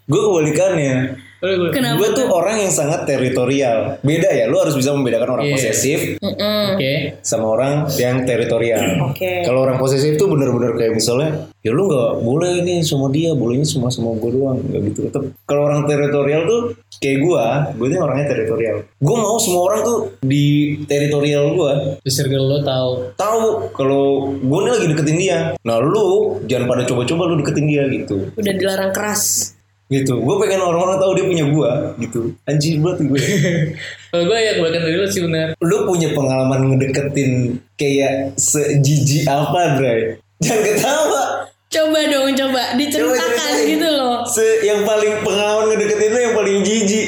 gue 0.04 0.22
kebalikannya. 0.22 0.98
Kenapa? 1.44 2.00
gue 2.00 2.10
tuh 2.14 2.26
orang 2.26 2.56
yang 2.58 2.72
sangat 2.72 3.04
teritorial 3.04 4.00
beda 4.00 4.30
ya 4.32 4.48
lu 4.48 4.56
harus 4.58 4.74
bisa 4.74 4.96
membedakan 4.96 5.30
orang 5.30 5.46
Iya. 5.46 5.54
posesif 5.54 6.00
Mm-mm. 6.18 6.66
oke 6.74 6.94
sama 7.20 7.46
orang 7.50 7.74
yang 7.96 8.24
teritorial. 8.24 8.80
Oke. 9.12 9.44
Kalau 9.44 9.60
orang 9.62 9.76
posesif 9.76 10.16
tuh 10.16 10.32
bener-bener 10.32 10.72
kayak 10.74 10.94
misalnya, 10.94 11.52
ya 11.60 11.72
lu 11.72 11.86
nggak 11.86 12.24
boleh 12.24 12.64
ini 12.64 12.80
sama 12.80 13.10
dia, 13.10 13.36
bolehnya 13.36 13.68
cuma 13.68 13.88
sama 13.88 14.16
gue 14.16 14.32
doang, 14.32 14.60
nggak 14.60 14.82
gitu. 14.88 15.00
Tetep 15.08 15.24
kalau 15.44 15.68
orang 15.68 15.84
teritorial 15.84 16.42
tuh 16.46 16.62
kayak 17.00 17.20
gue, 17.20 17.44
gue 17.76 17.88
tuh 17.92 18.00
orangnya 18.00 18.26
teritorial. 18.30 18.76
Gue 18.98 19.18
mau 19.20 19.36
semua 19.36 19.62
orang 19.68 19.80
tuh 19.84 19.98
di 20.22 20.46
teritorial 20.86 21.44
gue. 21.54 21.74
di 22.00 22.12
circle 22.12 22.46
lo 22.46 22.60
tahu 22.64 22.90
Tahu 23.16 23.40
kalau 23.76 24.04
gue 24.36 24.60
nih 24.64 24.72
lagi 24.72 24.88
deketin 24.96 25.18
dia. 25.20 25.38
Nah 25.64 25.78
lu 25.80 26.40
jangan 26.48 26.66
pada 26.68 26.84
coba-coba 26.88 27.22
lu 27.28 27.36
deketin 27.44 27.66
dia 27.68 27.84
gitu. 27.92 28.32
Udah 28.36 28.54
dilarang 28.56 28.92
keras. 28.96 29.53
Gitu. 29.94 30.14
Gue 30.18 30.36
pengen 30.42 30.66
orang-orang 30.66 30.98
tahu 30.98 31.12
dia 31.14 31.26
punya 31.30 31.46
gue 31.46 31.72
gitu. 32.02 32.20
Anjir 32.50 32.82
banget 32.82 33.00
gue. 33.06 33.20
kalau 34.10 34.24
gue 34.26 34.38
ya 34.42 34.52
kebalikan 34.58 34.82
dari 34.82 34.98
lo 34.98 35.08
sih 35.10 35.22
bener 35.22 35.48
lu 35.62 35.78
punya 35.86 36.10
pengalaman 36.18 36.74
ngedeketin 36.74 37.62
kayak 37.78 38.34
sejiji 38.42 39.30
apa, 39.30 39.78
Bray? 39.78 40.18
Jangan 40.42 40.62
ketawa. 40.66 41.24
Coba 41.70 42.00
dong, 42.06 42.34
coba 42.38 42.62
diceritakan 42.78 43.52
gitu 43.66 43.88
loh. 43.90 44.26
Se 44.26 44.66
yang 44.66 44.82
paling 44.82 45.22
pengalaman 45.22 45.74
ngedeketin 45.74 46.10
lu 46.10 46.20
yang 46.20 46.36
paling 46.38 46.58
jijik. 46.66 47.08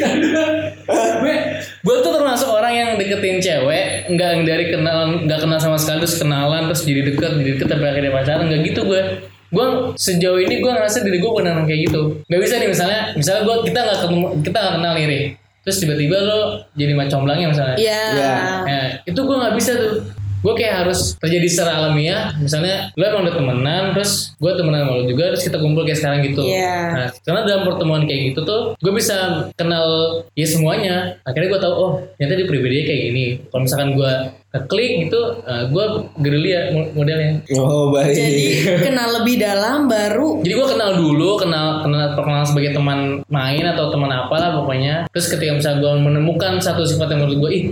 gue 1.20 1.36
gue 1.80 1.96
tuh 2.00 2.12
termasuk 2.12 2.48
orang 2.48 2.72
yang 2.72 2.90
deketin 2.96 3.40
cewek 3.40 4.08
nggak 4.12 4.28
yang 4.32 4.42
dari 4.48 4.72
kenal 4.72 5.20
nggak 5.28 5.40
kenal 5.44 5.58
sama 5.60 5.76
sekali 5.76 6.04
terus 6.04 6.16
kenalan 6.16 6.72
terus 6.72 6.82
jadi 6.88 7.00
deket 7.12 7.30
jadi 7.36 7.50
deket 7.56 7.68
sampai 7.68 7.88
akhirnya 7.92 8.12
pacaran 8.12 8.44
nggak 8.48 8.62
gitu 8.72 8.80
gue 8.88 9.00
gue 9.50 9.66
sejauh 9.94 10.38
ini 10.38 10.62
gue 10.62 10.70
ngerasa 10.70 11.02
diri 11.02 11.18
gue 11.18 11.32
benar 11.34 11.66
kayak 11.66 11.90
gitu 11.90 12.22
nggak 12.26 12.40
bisa 12.40 12.54
nih 12.56 12.68
misalnya 12.70 13.00
misalnya 13.12 13.42
gue 13.42 13.56
kita 13.66 13.78
nggak 13.82 13.98
ketemu 13.98 14.26
kita 14.46 14.56
nggak 14.58 14.74
kenal 14.78 14.92
nih 14.94 15.06
Ri. 15.06 15.20
terus 15.60 15.76
tiba-tiba 15.76 16.16
lo 16.22 16.40
jadi 16.72 16.92
macam 16.94 17.18
belangnya 17.26 17.48
misalnya 17.52 17.76
Iya. 17.76 18.02
Iya. 18.16 18.34
Nah, 18.64 18.86
itu 19.04 19.20
gue 19.20 19.36
nggak 19.36 19.54
bisa 19.54 19.72
tuh. 19.76 19.94
Gue 20.40 20.56
kayak 20.56 20.74
harus 20.88 21.20
terjadi 21.20 21.46
secara 21.52 21.76
alamiah. 21.76 22.32
Misalnya 22.40 22.88
lo 22.96 23.04
emang 23.04 23.28
udah 23.28 23.34
temenan, 23.36 23.82
terus 23.92 24.32
gue 24.40 24.48
temenan 24.56 24.88
sama 24.88 24.92
lo 24.96 25.04
juga, 25.04 25.36
terus 25.36 25.44
kita 25.44 25.60
kumpul 25.60 25.84
kayak 25.84 26.00
sekarang 26.00 26.24
gitu. 26.24 26.40
Iya. 26.48 26.76
Nah, 26.96 27.08
karena 27.12 27.40
dalam 27.44 27.62
pertemuan 27.68 28.08
kayak 28.08 28.32
gitu 28.32 28.40
tuh, 28.48 28.62
gue 28.80 28.92
bisa 28.96 29.16
kenal 29.52 29.84
ya 30.32 30.48
semuanya. 30.48 31.20
Akhirnya 31.28 31.52
gue 31.52 31.60
tahu, 31.60 31.74
oh 31.76 31.92
ternyata 32.16 32.40
dia 32.40 32.48
pribadinya 32.48 32.84
kayak 32.88 33.00
gini. 33.12 33.26
Kalau 33.52 33.60
misalkan 33.68 33.88
gue 33.92 34.12
klik 34.50 35.06
gitu, 35.06 35.20
uh, 35.46 35.70
gue 35.70 35.84
gerilya 36.18 36.74
mo- 36.74 36.90
modelnya. 36.98 37.38
Oh 37.54 37.94
baik. 37.94 38.18
Jadi 38.18 38.44
kenal 38.82 39.22
lebih 39.22 39.38
dalam 39.38 39.86
baru 39.86 40.42
Jadi 40.42 40.54
gue 40.58 40.68
kenal 40.74 40.90
dulu, 40.98 41.38
kenal 41.38 41.86
kenal 41.86 42.18
perkenalan 42.18 42.46
sebagai 42.50 42.74
teman 42.74 42.98
main 43.30 43.62
atau 43.62 43.94
teman 43.94 44.10
apalah 44.10 44.58
pokoknya. 44.58 45.06
Terus 45.14 45.30
ketika 45.30 45.54
misalnya 45.54 45.78
gue 45.86 45.92
menemukan 46.02 46.58
satu 46.58 46.82
sifat 46.82 47.14
yang 47.14 47.22
menurut 47.22 47.46
gue, 47.46 47.50
ih 47.54 47.64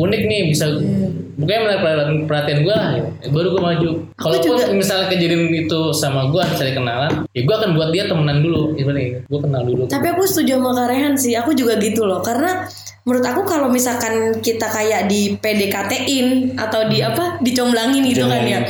unik 0.00 0.22
nih 0.24 0.40
bisa, 0.48 0.64
pokoknya 1.36 1.60
menarik 1.60 1.80
perhatian, 1.84 2.10
perhatian 2.24 2.58
gue 2.64 2.74
lah. 2.74 2.88
Gitu. 2.96 3.08
Baru 3.28 3.48
gue 3.52 3.62
maju. 3.62 3.88
Kalaupun 4.16 4.56
juga. 4.64 4.72
misalnya 4.72 5.06
kejadian 5.12 5.42
itu 5.52 5.80
sama 5.92 6.32
gue, 6.32 6.40
misalnya 6.40 6.74
kenalan, 6.74 7.12
ya 7.36 7.40
gue 7.44 7.54
akan 7.54 7.70
buat 7.76 7.88
dia 7.92 8.08
temenan 8.08 8.40
dulu. 8.40 8.72
Gimana 8.72 8.98
Gue 9.28 9.40
kenal 9.44 9.62
dulu. 9.68 9.82
Tapi 9.92 10.06
aku 10.08 10.24
setuju 10.24 10.56
sama 10.56 10.72
Kak 10.72 10.88
Rehan 10.88 11.14
sih. 11.20 11.36
Aku 11.36 11.52
juga 11.52 11.76
gitu 11.76 12.08
loh. 12.08 12.24
Karena 12.24 12.64
menurut 13.08 13.24
aku 13.24 13.48
kalau 13.48 13.72
misalkan 13.72 14.36
kita 14.44 14.68
kayak 14.68 15.08
di 15.08 15.32
PDKT-in 15.40 16.60
atau 16.60 16.84
di 16.92 17.00
apa 17.00 17.40
dicomblangin 17.40 18.04
gitu 18.04 18.28
kan 18.28 18.44
ya. 18.44 18.60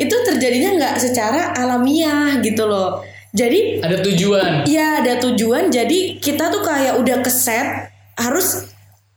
Itu 0.00 0.16
terjadinya 0.24 0.80
nggak 0.80 0.94
secara 0.96 1.52
alamiah 1.52 2.40
gitu 2.40 2.64
loh. 2.64 3.04
Jadi 3.36 3.84
Ada 3.84 4.00
tujuan. 4.00 4.64
Iya 4.64 5.04
ada 5.04 5.20
tujuan 5.20 5.68
jadi 5.68 6.16
kita 6.16 6.48
tuh 6.48 6.64
kayak 6.64 6.96
udah 7.04 7.20
keset 7.20 7.92
harus 8.16 8.64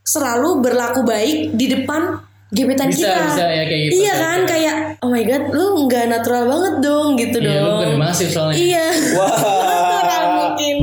selalu 0.03 0.59
berlaku 0.59 1.07
baik 1.07 1.55
di 1.55 1.71
depan 1.71 2.19
gebetan 2.51 2.89
Bisa, 2.91 3.05
kita. 3.05 3.23
bisa, 3.31 3.45
ya, 3.47 3.63
kayak 3.63 3.81
gitu. 3.87 3.93
Iya 4.03 4.13
kan 4.17 4.39
kayak 4.43 4.75
oh 4.99 5.07
my 5.07 5.23
god 5.23 5.43
lu 5.53 5.87
nggak 5.87 6.05
natural 6.09 6.43
banget 6.49 6.73
dong 6.83 7.07
gitu 7.15 7.37
Iya, 7.39 7.47
lu 7.47 7.55
dong. 7.55 7.71
bukan 7.79 7.91
masif 7.95 8.27
soalnya. 8.33 8.57
Iya. 8.59 8.85
Wah. 9.15 9.37
natural 9.95 10.25
mungkin. 10.35 10.75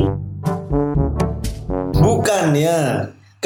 Bukan 1.93 2.45
ya. 2.55 2.81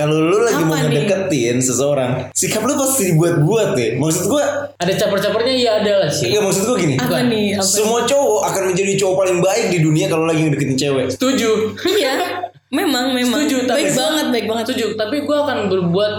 Kalau 0.00 0.16
lu 0.16 0.40
lagi 0.40 0.56
Apa 0.56 0.64
mau 0.64 0.76
nih? 0.80 0.84
ngedeketin 0.88 1.56
seseorang, 1.60 2.10
sikap 2.32 2.64
lu 2.64 2.72
pasti 2.72 3.12
dibuat-buat 3.12 3.76
deh. 3.76 4.00
Maksud 4.00 4.32
gua, 4.32 4.72
Ada 4.80 4.96
caper-capernya 4.96 5.52
iya 5.52 5.70
ada 5.76 5.92
lah 6.00 6.10
sih. 6.10 6.32
iya 6.32 6.40
maksud 6.40 6.64
gua 6.64 6.76
gini. 6.80 6.96
Apa 6.96 7.20
nih? 7.20 7.52
Apa? 7.52 7.68
Semua 7.68 8.00
cowok 8.02 8.40
akan 8.48 8.62
menjadi 8.72 8.92
cowok 8.96 9.14
paling 9.20 9.38
baik 9.38 9.66
di 9.68 9.78
dunia 9.78 10.08
kalau 10.08 10.24
lagi 10.24 10.40
ngedeketin 10.40 10.78
cewek. 10.78 11.06
Setuju. 11.12 11.76
Iya. 11.84 12.14
Memang 12.70 13.12
memang. 13.12 13.44
Setuju, 13.44 13.66
tapi 13.66 13.82
baik 13.82 13.98
banget 13.98 14.26
baik 14.30 14.46
banget. 14.46 14.64
Setuju, 14.70 14.86
tapi 14.94 15.16
gue 15.20 15.36
akan 15.36 15.58
berbuat 15.66 16.12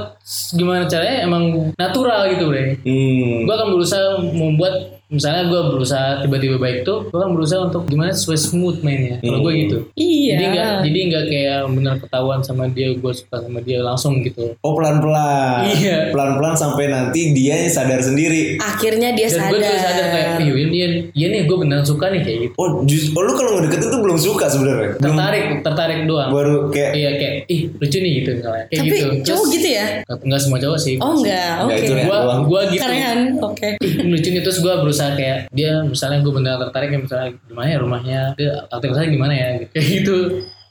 gimana 0.54 0.84
caranya 0.84 1.24
emang 1.24 1.44
natural 1.74 2.28
gitu 2.28 2.52
bre. 2.52 2.76
Hmm. 2.84 3.48
Gue 3.48 3.56
akan 3.56 3.68
berusaha 3.72 4.08
membuat 4.20 5.01
misalnya 5.12 5.52
gue 5.52 5.62
berusaha 5.76 6.24
tiba-tiba 6.24 6.56
baik 6.56 6.88
tuh, 6.88 7.12
gue 7.12 7.20
akan 7.20 7.36
berusaha 7.36 7.68
untuk 7.68 7.84
gimana 7.86 8.16
sesuai 8.16 8.40
smooth 8.40 8.78
mainnya. 8.82 9.20
Kalau 9.20 9.44
gue 9.44 9.54
gitu. 9.68 9.78
Iya. 10.00 10.40
Jadi 10.40 10.46
nggak 10.48 10.72
jadi 10.88 11.00
nggak 11.12 11.24
kayak 11.28 11.60
benar 11.76 11.96
ketahuan 12.00 12.40
sama 12.42 12.72
dia, 12.72 12.96
gue 12.96 13.14
suka 13.14 13.44
sama 13.44 13.60
dia 13.60 13.84
langsung 13.84 14.24
gitu. 14.24 14.56
Oh 14.64 14.72
pelan-pelan. 14.80 15.68
Iya. 15.68 16.16
Pelan-pelan 16.16 16.56
sampai 16.56 16.88
nanti 16.88 17.36
dia 17.36 17.60
sadar 17.68 18.00
sendiri. 18.00 18.56
Akhirnya 18.58 19.12
dia 19.12 19.28
Dan 19.28 19.36
sadar. 19.44 19.50
gue 19.52 19.60
juga 19.60 19.80
sadar 19.84 20.06
kayak, 20.10 20.28
iya 20.40 20.54
iya, 20.72 20.88
iya 21.12 21.28
nih 21.28 21.42
gue 21.44 21.58
beneran 21.60 21.84
suka 21.84 22.08
nih 22.08 22.22
kayak 22.24 22.40
gitu. 22.48 22.54
Oh, 22.56 22.70
just, 22.88 23.12
oh 23.12 23.22
lu 23.22 23.36
kalau 23.36 23.60
ngedeketin 23.60 23.92
tuh 23.92 24.00
belum 24.00 24.18
suka 24.18 24.46
sebenarnya. 24.48 24.96
Belum 24.96 25.16
Tertarik, 25.20 25.44
tertarik 25.60 26.00
doang. 26.08 26.30
baru 26.32 26.56
kayak 26.72 26.92
Iya 26.96 27.10
kayak, 27.20 27.36
ih 27.52 27.62
lucu 27.76 27.98
nih 28.00 28.12
gitu 28.24 28.30
misalnya. 28.40 28.64
Kayak 28.72 28.80
Tapi 28.80 28.96
gitu. 28.96 29.08
cowok 29.28 29.46
gitu 29.52 29.68
ya? 29.68 29.86
Enggak 30.08 30.40
semua 30.40 30.58
cowok 30.60 30.80
sih. 30.80 30.96
Oh 31.02 31.12
enggak, 31.20 31.52
oke. 31.68 31.86
Gua, 32.08 32.18
doang. 32.24 32.42
gua 32.48 32.62
gitu. 32.72 32.82
Keren, 32.84 33.20
oke. 33.42 33.70
Ih, 33.82 33.92
lucu 34.08 34.28
nih 34.32 34.42
terus 34.44 34.58
gue 34.62 34.74
berusaha 34.80 35.01
kayak 35.12 35.38
dia 35.50 35.72
misalnya 35.82 36.20
gue 36.20 36.32
beneran 36.32 36.60
tertarik 36.62 36.90
ya 36.90 37.00
misalnya 37.00 37.28
gimana 37.44 37.68
ya 37.68 37.78
rumahnya 37.78 38.20
dia 38.34 38.52
aktivitasnya 38.68 39.10
gimana 39.10 39.34
ya 39.34 39.48
gitu 39.58 39.70
kayak 39.74 39.88
gitu 39.92 40.18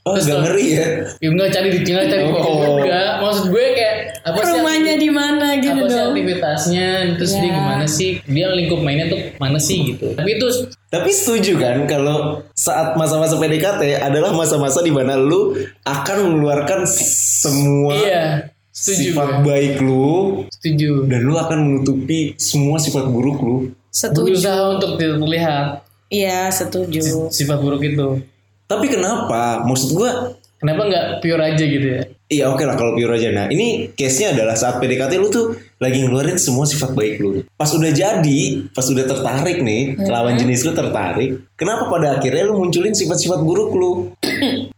oh 0.01 0.17
Terus 0.17 0.27
gak 0.27 0.41
ngeri 0.43 0.67
ya. 0.73 0.87
ya 1.15 1.29
enggak 1.29 1.51
cari 1.51 1.69
di 1.71 1.79
nggak 1.83 2.07
cari 2.09 2.23
di 2.23 2.33
Oh. 2.33 2.81
enggak 2.81 3.11
maksud 3.21 3.45
gue 3.49 3.65
kayak 3.71 3.95
apa 4.21 4.39
sih 4.39 4.53
Rumahnya 4.55 4.95
di 4.97 5.11
mana 5.11 5.47
gitu 5.57 5.77
apa 5.77 5.85
sih 5.85 5.93
dong. 5.95 6.09
aktivitasnya 6.09 6.89
terus 7.15 7.33
dia 7.35 7.43
Ya. 7.43 7.53
gimana 7.53 7.85
sih 7.87 8.11
dia 8.25 8.47
lingkup 8.51 8.81
mainnya 8.81 9.07
tuh 9.07 9.21
mana 9.37 9.59
sih 9.59 9.93
gitu 9.93 10.17
tapi 10.17 10.31
itu 10.35 10.47
Tapi 10.89 11.07
setuju 11.09 11.53
kan 11.55 11.77
kalau 11.85 12.17
saat 12.53 12.97
masa-masa 12.97 13.37
PDKT 13.37 14.01
adalah 14.01 14.33
masa-masa 14.33 14.81
di 14.81 14.91
mana 14.91 15.15
lu 15.15 15.53
akan 15.85 16.17
mengeluarkan 16.27 16.83
semua 16.85 17.93
iya 17.95 18.25
setuju 18.71 19.13
sifat 19.13 19.29
gue. 19.31 19.45
baik 19.45 19.75
lu 19.79 20.49
setuju 20.49 21.05
dan 21.07 21.21
lu 21.23 21.37
akan 21.37 21.59
menutupi 21.61 22.33
semua 22.35 22.77
sifat 22.77 23.05
buruk 23.05 23.39
lu. 23.39 23.57
Setuju. 23.91 24.35
berusaha 24.35 24.63
untuk 24.79 24.91
tidak 24.97 25.19
terlihat 25.19 25.67
Iya, 26.11 26.51
setuju. 26.51 27.31
sifat 27.31 27.59
buruk 27.63 27.83
itu 27.83 28.23
Tapi 28.67 28.87
kenapa? 28.87 29.63
Maksud 29.67 29.95
gua 29.95 30.35
kenapa 30.59 30.87
nggak 30.87 31.07
pure 31.23 31.43
aja 31.43 31.65
gitu 31.65 31.87
ya 31.99 32.03
Iya 32.31 32.47
oke 32.47 32.63
lah 32.63 32.79
kalau 32.79 32.95
pure 32.95 33.11
aja. 33.11 33.35
Nah 33.35 33.51
ini 33.51 33.91
case-nya 33.91 34.31
adalah 34.31 34.55
saat 34.55 34.79
PDKT 34.79 35.19
lu 35.19 35.27
tuh 35.27 35.59
lagi 35.83 35.99
ngeluarin 36.07 36.39
semua 36.39 36.63
sifat 36.63 36.95
baik 36.95 37.19
lu. 37.19 37.43
Pas 37.59 37.67
udah 37.75 37.91
jadi, 37.91 38.71
pas 38.71 38.87
udah 38.87 39.03
tertarik 39.03 39.59
nih, 39.67 39.99
lawan 40.07 40.39
jenis 40.39 40.63
lu 40.63 40.71
tertarik, 40.71 41.43
kenapa 41.59 41.91
pada 41.91 42.23
akhirnya 42.23 42.47
lu 42.47 42.55
munculin 42.55 42.95
sifat-sifat 42.95 43.43
buruk 43.43 43.75
lu? 43.75 44.15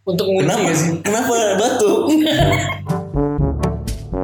Untuk 0.08 0.32
Kenapa? 0.32 0.72
sih? 0.72 0.96
Kenapa 1.04 1.60
batuk? 1.60 2.00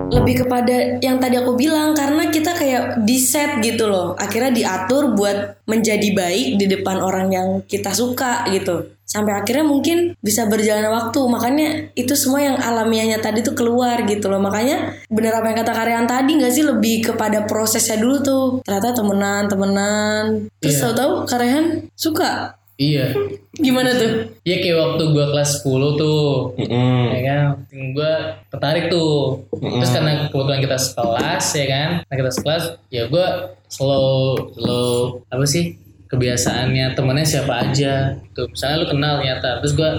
lebih 0.08 0.44
kepada 0.44 0.98
yang 1.04 1.20
tadi 1.20 1.36
aku 1.36 1.54
bilang 1.54 1.92
karena 1.92 2.32
kita 2.32 2.56
kayak 2.56 3.04
di 3.04 3.16
set 3.20 3.60
gitu 3.60 3.88
loh. 3.88 4.16
Akhirnya 4.16 4.50
diatur 4.52 5.12
buat 5.12 5.60
menjadi 5.68 6.08
baik 6.16 6.46
di 6.56 6.66
depan 6.66 7.00
orang 7.00 7.28
yang 7.32 7.48
kita 7.64 7.92
suka 7.92 8.48
gitu. 8.52 8.98
Sampai 9.08 9.32
akhirnya 9.40 9.64
mungkin 9.64 10.12
bisa 10.20 10.44
berjalan 10.44 10.92
waktu. 10.92 11.16
Makanya 11.16 11.68
itu 11.96 12.12
semua 12.12 12.44
yang 12.44 12.56
alamiahnya 12.60 13.24
tadi 13.24 13.40
tuh 13.40 13.56
keluar 13.56 14.04
gitu 14.04 14.28
loh. 14.28 14.36
Makanya 14.36 15.00
bener 15.08 15.32
apa 15.32 15.48
yang 15.48 15.58
kata 15.64 15.72
karyawan 15.72 16.04
tadi 16.04 16.30
nggak 16.36 16.52
sih? 16.52 16.60
Lebih 16.60 17.12
kepada 17.12 17.48
prosesnya 17.48 17.96
dulu 17.96 18.16
tuh. 18.20 18.44
Ternyata 18.68 18.92
temenan 18.92 19.48
temenan. 19.48 20.24
Terus 20.60 20.76
Iya. 20.76 20.82
tahu-tahu 20.92 21.12
karyawan 21.24 21.66
suka 21.96 22.57
Iya. 22.78 23.10
gimana 23.58 23.90
tuh? 23.98 24.38
Iya 24.46 24.56
kayak 24.62 24.78
waktu 24.78 25.02
gua 25.10 25.26
kelas 25.34 25.66
10 25.66 25.98
tuh. 25.98 26.54
Mm-mm. 26.54 27.02
ya 27.10 27.20
kan? 27.26 27.44
Gue 27.74 28.12
tertarik 28.54 28.86
tuh. 28.86 29.42
Terus 29.58 29.90
karena 29.90 30.30
kebetulan 30.30 30.62
kita 30.62 30.78
sekelas 30.78 31.44
ya 31.58 31.66
kan? 31.66 31.88
Nah 32.06 32.14
kita 32.14 32.30
sekelas 32.30 32.62
ya 32.94 33.10
gue 33.10 33.26
slow 33.66 34.38
slow 34.54 35.20
apa 35.26 35.42
sih? 35.42 35.74
Kebiasaannya 36.06 36.94
temennya 36.94 37.26
siapa 37.26 37.66
aja. 37.66 38.14
Tuh 38.32 38.46
misalnya 38.46 38.76
lu 38.80 38.86
kenal 38.86 39.12
ternyata. 39.20 39.58
Terus 39.58 39.74
gue 39.74 39.90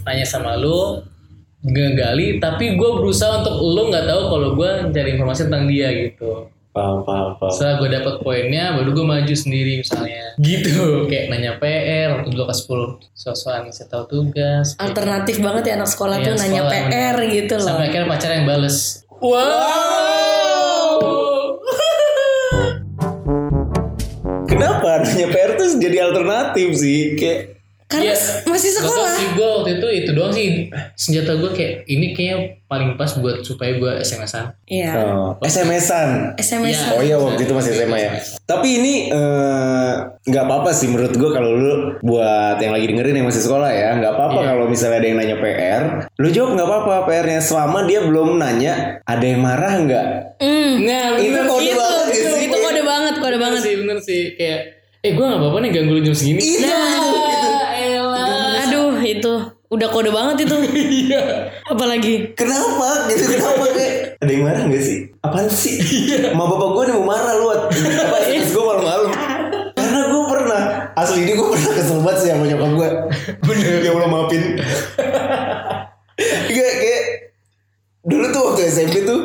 tanya 0.00 0.24
sama 0.24 0.56
lu 0.56 1.04
ngegali 1.64 2.40
tapi 2.44 2.76
gue 2.76 2.90
berusaha 3.00 3.40
untuk 3.40 3.56
lu 3.56 3.88
nggak 3.88 4.04
tahu 4.04 4.22
kalau 4.28 4.48
gue 4.52 4.70
cari 4.92 5.16
informasi 5.16 5.48
tentang 5.48 5.64
dia 5.64 5.88
gitu 5.96 6.52
Paham, 6.74 7.00
paham, 7.00 7.38
paham. 7.38 7.48
setelah 7.48 7.74
gue 7.78 7.88
dapet 7.88 8.14
poinnya 8.18 8.74
baru 8.74 8.90
gue 8.92 9.06
maju 9.06 9.30
sendiri 9.32 9.78
misalnya 9.78 10.34
gitu 10.36 10.74
kayak 11.06 11.30
nanya 11.30 11.52
PR 11.56 12.12
waktu 12.12 12.28
dulu 12.28 12.44
kelas 12.44 12.60
10 12.66 13.14
sosokan 13.14 13.70
saya 13.70 13.86
tahu 13.88 14.04
tugas 14.10 14.74
alternatif 14.76 15.38
banget 15.38 15.62
ya 15.64 15.72
anak 15.78 15.86
sekolah 15.86 16.18
Iya, 16.18 16.24
tuh 16.26 16.32
nanya 16.36 16.60
sekolah, 16.60 16.72
PR 16.90 17.14
bener. 17.14 17.30
gitu 17.30 17.54
loh 17.54 17.64
Sampai 17.68 17.84
akhirnya 17.88 18.08
pacar 18.08 18.30
yang 18.32 18.44
bales. 18.44 18.76
Wow. 19.14 19.54
Kenapa 24.44 25.00
nanya 25.00 25.26
PR 25.28 25.50
tuh 25.54 25.68
jadi 25.76 25.96
alternatif 26.04 26.68
sih? 26.74 27.14
Kayak 27.14 27.38
karena 27.94 28.10
Iya. 28.10 28.16
masih 28.44 28.68
Gak 28.68 28.74
tau 28.74 28.86
sekolah 28.90 29.10
sih 29.12 29.26
gue 29.30 29.46
waktu 29.48 29.70
itu 29.72 29.86
itu 29.94 30.10
doang 30.10 30.32
sih 30.32 30.46
senjata 30.94 31.32
gue 31.36 31.50
kayak 31.50 31.72
ini 31.86 32.06
kayaknya 32.10 32.36
paling 32.64 32.90
pas 32.94 33.12
buat 33.14 33.38
supaya 33.40 33.72
gue 33.72 33.92
SMS-an. 34.00 34.50
Iya. 34.64 34.90
oh, 34.98 35.38
SMS-an. 35.38 36.34
SMS. 36.34 36.74
Iya. 36.74 36.90
Oh 36.90 37.00
iya 37.00 37.16
waktu 37.16 37.40
itu 37.40 37.52
masih 37.52 37.70
SMA 37.72 37.98
ya. 37.98 38.10
Tapi 38.42 38.68
ini 38.74 38.94
eh, 39.08 39.92
nggak 40.20 40.44
apa-apa 40.44 40.70
sih 40.70 40.86
menurut 40.86 41.12
gue 41.12 41.30
kalau 41.30 41.50
lu 41.50 41.72
buat 42.00 42.56
yang 42.56 42.72
lagi 42.72 42.86
dengerin 42.86 43.14
yang 43.14 43.24
masih 43.24 43.40
sekolah 43.40 43.68
ya 43.68 43.94
nggak 43.94 44.12
apa-apa 44.12 44.36
Iya. 44.36 44.48
kalau 44.48 44.64
misalnya 44.66 44.96
ada 44.96 45.06
yang 45.06 45.18
nanya 45.18 45.36
PR, 45.38 45.82
lu 46.14 46.28
jawab 46.28 46.50
nggak 46.52 46.66
apa-apa 46.66 46.94
PR-nya 47.06 47.40
selama 47.40 47.78
dia 47.84 48.00
belum 48.00 48.28
nanya 48.34 48.74
ada 49.02 49.22
yang 49.22 49.38
marah 49.38 49.74
nggak? 49.76 50.06
Hmm. 50.36 50.72
Nah, 50.82 51.14
Itu 51.16 51.40
kode 51.40 51.62
sih. 51.62 51.74
banget 51.74 52.06
sih. 52.10 52.42
Itu 52.42 52.56
kode 52.58 52.82
banget, 52.82 53.14
kode 53.16 53.30
Bener 53.30 53.40
banget. 53.40 53.60
sih, 53.62 53.74
bener 53.76 53.98
sih 54.00 54.22
kayak 54.34 54.60
eh 54.98 55.12
gue 55.12 55.20
gak 55.22 55.36
apa-apa 55.36 55.58
nih 55.60 55.70
ganggu 55.70 55.92
lu 55.92 56.02
jam 56.02 56.16
segini. 56.16 56.40
Itu. 56.40 56.64
Nah, 56.64 57.23
itu 59.14 59.32
udah 59.68 59.88
kode 59.90 60.10
banget 60.10 60.46
itu. 60.46 60.56
Iya. 61.04 61.22
Apalagi 61.66 62.32
Kenapa 62.32 63.06
gitu 63.06 63.24
kenapa 63.28 63.64
kayak 63.70 64.16
ada 64.18 64.30
yang 64.30 64.42
marah 64.42 64.62
nggak 64.64 64.80
sih? 64.80 64.98
Apaan 65.20 65.46
sih? 65.46 65.74
Ma 66.32 66.44
bapak 66.44 66.68
gue 66.70 66.82
nih 66.86 66.94
mau 66.96 67.06
marah 67.08 67.34
lu 67.36 67.46
apa 67.50 68.16
SMS 68.22 68.50
gue 68.50 68.64
malu-malu. 68.64 69.06
Karena 69.74 70.00
gue 70.06 70.22
pernah 70.26 70.62
asli 70.94 71.22
ini 71.22 71.32
gue 71.32 71.46
pernah 71.46 71.72
kesel 71.72 71.98
banget 72.00 72.18
sih 72.18 72.28
sama 72.30 72.44
nyokap 72.44 72.70
gue. 72.72 72.88
Bener 73.42 73.78
ya 73.80 73.90
Allah 73.92 74.08
maafin. 74.08 74.42
Kayak 76.46 76.74
kayak 76.78 77.02
dulu 78.04 78.24
tuh 78.30 78.42
waktu 78.48 78.62
SMP 78.68 78.94
tuh 79.02 79.20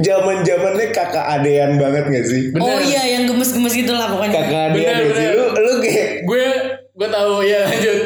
zaman 0.00 0.42
zamannya 0.42 0.86
kakak 0.90 1.26
adean 1.38 1.76
banget 1.76 2.04
gak 2.08 2.26
sih? 2.26 2.42
Bener. 2.50 2.64
Oh 2.64 2.80
iya 2.80 3.02
yang 3.16 3.28
gemes-gemes 3.28 3.74
gitu 3.74 3.92
lah 3.92 4.08
pokoknya. 4.08 4.32
Kakak 4.34 4.62
adean 4.72 4.74
Bener, 4.74 4.96
gak 4.96 5.14
sih? 5.14 5.26
bener. 5.28 5.32
Lu, 5.36 5.44
lu 5.60 5.72
kayak 5.80 6.08
gue 6.24 6.44
gue 6.90 7.08
tahu 7.20 7.44
ya 7.44 7.60
lanjut. 7.68 7.98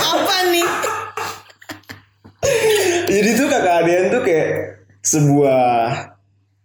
Apa 0.00 0.36
nih? 0.48 0.68
Jadi 3.12 3.28
tuh 3.36 3.46
kakak 3.52 3.74
adean 3.84 4.04
tuh 4.08 4.22
kayak 4.24 4.48
sebuah 5.04 5.64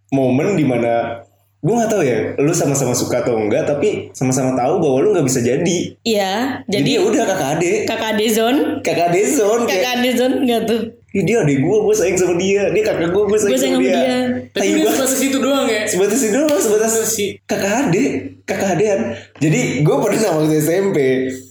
momen 0.08 0.56
di 0.56 0.64
mana 0.64 1.20
gue 1.58 1.74
nggak 1.74 1.90
tahu 1.90 2.02
ya, 2.06 2.38
lu 2.38 2.54
sama-sama 2.54 2.94
suka 2.94 3.18
atau 3.26 3.34
enggak, 3.34 3.66
tapi 3.66 4.14
sama-sama 4.14 4.54
tahu 4.54 4.78
bahwa 4.78 4.96
lu 5.02 5.08
nggak 5.10 5.26
bisa 5.26 5.42
jadi. 5.42 5.78
Iya, 6.06 6.62
Jadi 6.70 6.70
jadi 6.70 6.90
ya 6.94 7.00
udah 7.02 7.22
kakak 7.26 7.50
ade, 7.58 7.72
kakak 7.82 8.12
Dezon, 8.14 8.56
kakak 8.78 9.10
ade 9.10 9.22
zone 9.26 9.66
kakak 9.66 9.96
Dezon 10.00 10.32
enggak 10.46 10.62
tuh? 10.70 10.97
"Ih, 11.18 11.24
dia 11.26 11.42
adik 11.42 11.58
gue, 11.58 11.76
gue 11.82 11.94
sayang 11.98 12.14
sama 12.14 12.34
dia, 12.38 12.62
dia 12.70 12.82
kakak 12.86 13.10
gue, 13.10 13.22
gue 13.26 13.38
sayang, 13.38 13.50
Gue 13.50 13.58
sayang 13.58 13.74
sama 13.74 13.84
dia. 13.84 13.98
dia. 13.98 14.16
Tapi 14.54 14.66
banget. 14.70 14.94
sebatas 14.94 15.12
itu 15.18 15.38
doang 15.42 15.66
ya. 15.66 15.82
Sebatas 15.84 16.20
itu 16.22 16.36
doang, 16.38 16.62
sebatas 16.62 16.92
sih. 17.10 17.28
kakak 17.42 17.72
ade, 17.84 18.04
kakak 18.46 18.68
adean. 18.78 19.00
Jadi 19.42 19.60
gue 19.82 19.96
pernah 19.98 20.30
waktu 20.38 20.54
SMP, 20.56 20.98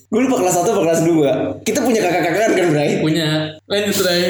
gue 0.07 0.19
lupa 0.23 0.35
kelas 0.39 0.55
1 0.55 0.71
atau 0.71 0.81
kelas 0.81 1.01
2 1.03 1.67
Kita 1.67 1.79
punya 1.83 1.99
kakak-kakaan 1.99 2.51
kan 2.55 2.65
Bray? 2.71 2.91
Punya 3.03 3.27
lanjut 3.67 3.97
Ray. 4.07 4.23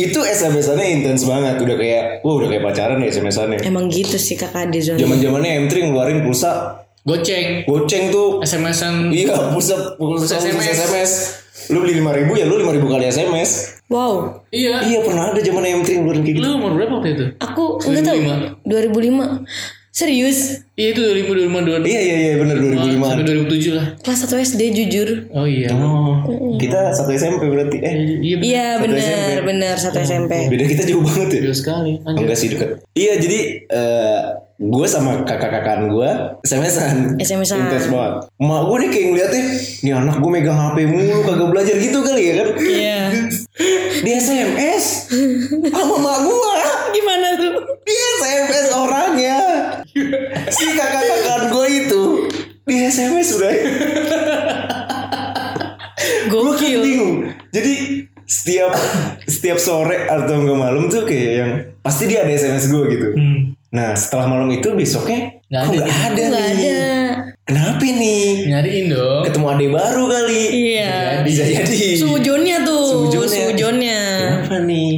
Itu 0.00 0.24
SMS-annya 0.24 0.86
intens 0.88 1.28
banget, 1.28 1.60
udah 1.60 1.76
kayak, 1.76 2.04
wah 2.24 2.34
udah 2.40 2.48
kayak 2.48 2.64
pacaran 2.64 2.98
ya 3.04 3.12
SMS-annya. 3.12 3.60
Emang 3.62 3.92
gitu 3.92 4.16
sih 4.16 4.34
kakak 4.34 4.72
Dezon. 4.72 4.96
Zaman 4.96 5.20
zamannya 5.20 5.68
M3 5.68 5.72
ngeluarin 5.86 6.24
pulsa 6.24 6.80
Goceng. 7.06 7.62
goceng 7.70 8.10
tuh. 8.10 8.42
SMS-an. 8.42 9.14
Iya, 9.14 9.54
pulsa 9.54 9.94
pulsa, 9.94 10.34
Pulsa 10.34 10.34
SMS. 10.42 10.74
SMS. 10.74 11.12
Lu 11.72 11.78
beli 11.82 11.98
5000 11.98 12.40
ya 12.40 12.44
lu 12.46 12.54
5000 12.58 12.86
kali 12.86 13.04
SMS. 13.08 13.50
Wow, 13.86 14.42
Iya. 14.50 14.82
Iya, 14.82 14.98
pernah 15.06 15.30
ada 15.30 15.38
zaman 15.38 15.62
M3 15.62 16.02
ngeluarin 16.02 16.22
kayak 16.26 16.36
gitu. 16.38 16.42
Lu 16.42 16.58
umur 16.58 16.70
berapa 16.74 16.92
waktu 16.98 17.10
itu? 17.14 17.24
aku 17.38 17.64
enggak 17.86 18.02
tahu. 18.02 18.18
2005. 18.66 19.46
Serius? 19.96 20.60
Iya 20.76 20.92
itu 20.92 21.00
2000 21.00 21.48
2005 21.48 21.88
2006. 21.88 21.88
Iya, 21.88 22.00
iya, 22.04 22.16
iya, 22.20 22.32
bener 22.36 22.56
2005. 22.60 23.00
Sampai 23.00 23.24
2007 23.24 23.72
lah. 23.72 23.86
Kelas 23.96 24.18
1 24.20 24.44
SD 24.44 24.62
jujur. 24.76 25.08
Oh 25.32 25.48
iya. 25.48 25.72
Oh, 25.72 26.20
kita 26.60 26.92
satu 26.92 27.16
SMP 27.16 27.48
berarti. 27.48 27.80
Eh, 27.80 28.20
Iya 28.20 28.36
bener. 28.36 28.44
Iya 28.44 28.66
Satu 28.76 28.84
benar, 28.84 29.38
benar 29.48 29.74
satu 29.80 29.96
SMP. 29.96 30.52
beda 30.52 30.64
kita 30.68 30.84
jauh 30.84 31.00
banget 31.00 31.28
ya. 31.32 31.40
Jauh 31.48 31.56
sekali. 31.56 31.96
Lanjut. 32.04 32.20
Enggak 32.20 32.36
sih 32.36 32.48
deket. 32.52 32.68
Iya, 32.92 33.12
jadi 33.16 33.38
eh 33.66 34.22
gue 34.56 34.86
sama 34.86 35.24
kakak-kakaan 35.24 35.88
gue 35.88 36.10
SMS-an. 36.44 37.16
SMS-an. 37.16 37.58
Intens 37.64 37.88
banget. 37.88 38.28
Mak 38.36 38.60
gue 38.68 38.76
nih 38.76 38.88
kayak 38.92 39.06
ngeliatnya, 39.08 39.42
nih 39.80 39.92
anak 39.96 40.16
gue 40.20 40.28
megang 40.30 40.60
HP 40.60 40.76
mulu, 40.84 41.24
kagak 41.24 41.48
belajar 41.48 41.72
gitu 41.74 41.98
kali 42.00 42.22
ya 42.22 42.34
kan. 42.36 42.48
Iya. 42.54 43.00
Di 44.04 44.10
SMS 44.12 44.84
sama 45.72 45.96
mak 45.96 46.18
gue. 46.20 46.52
Gimana 46.92 47.28
tuh? 47.40 47.52
Di 47.80 47.94
SMS 48.20 48.66
orangnya. 48.72 49.15
Si 50.48 50.66
kakak-kakaan 50.72 51.42
gue 51.50 51.66
itu 51.84 52.02
di 52.62 52.74
SMS 52.82 53.28
udah. 53.34 53.52
Gue 56.26 56.52
kan 56.54 56.70
bingung. 56.82 57.14
Jadi 57.50 57.74
setiap 58.26 58.74
setiap 59.24 59.58
sore 59.58 60.10
atau 60.10 60.42
enggak 60.42 60.58
malam 60.58 60.90
tuh 60.90 61.06
kayak 61.06 61.30
yang 61.30 61.50
pasti 61.80 62.10
dia 62.10 62.26
ada 62.26 62.34
SMS 62.34 62.66
gue 62.68 62.82
gitu. 62.90 63.08
Hmm. 63.14 63.38
Nah 63.70 63.94
setelah 63.94 64.26
malam 64.26 64.50
itu 64.50 64.72
besoknya 64.72 65.38
Nggak 65.46 65.62
kok 65.62 65.70
ada 65.70 65.78
nggak 65.78 65.94
ada, 65.94 66.10
Enggak 66.10 66.42
nih. 66.42 66.50
ada. 66.50 66.78
Kenapa 67.46 67.84
nih? 67.86 68.26
Nyariin 68.50 68.86
dong. 68.90 69.22
Ketemu 69.22 69.46
ade 69.46 69.66
baru 69.70 70.04
kali. 70.10 70.42
Iya. 70.74 70.94
Bisa 71.22 71.42
jadi. 71.46 71.78
Sujonnya 71.94 72.56
tuh. 72.66 73.06
Sujonnya. 73.06 73.42
Sujonnya. 73.54 74.00
Kenapa 74.18 74.56
nih? 74.66 74.90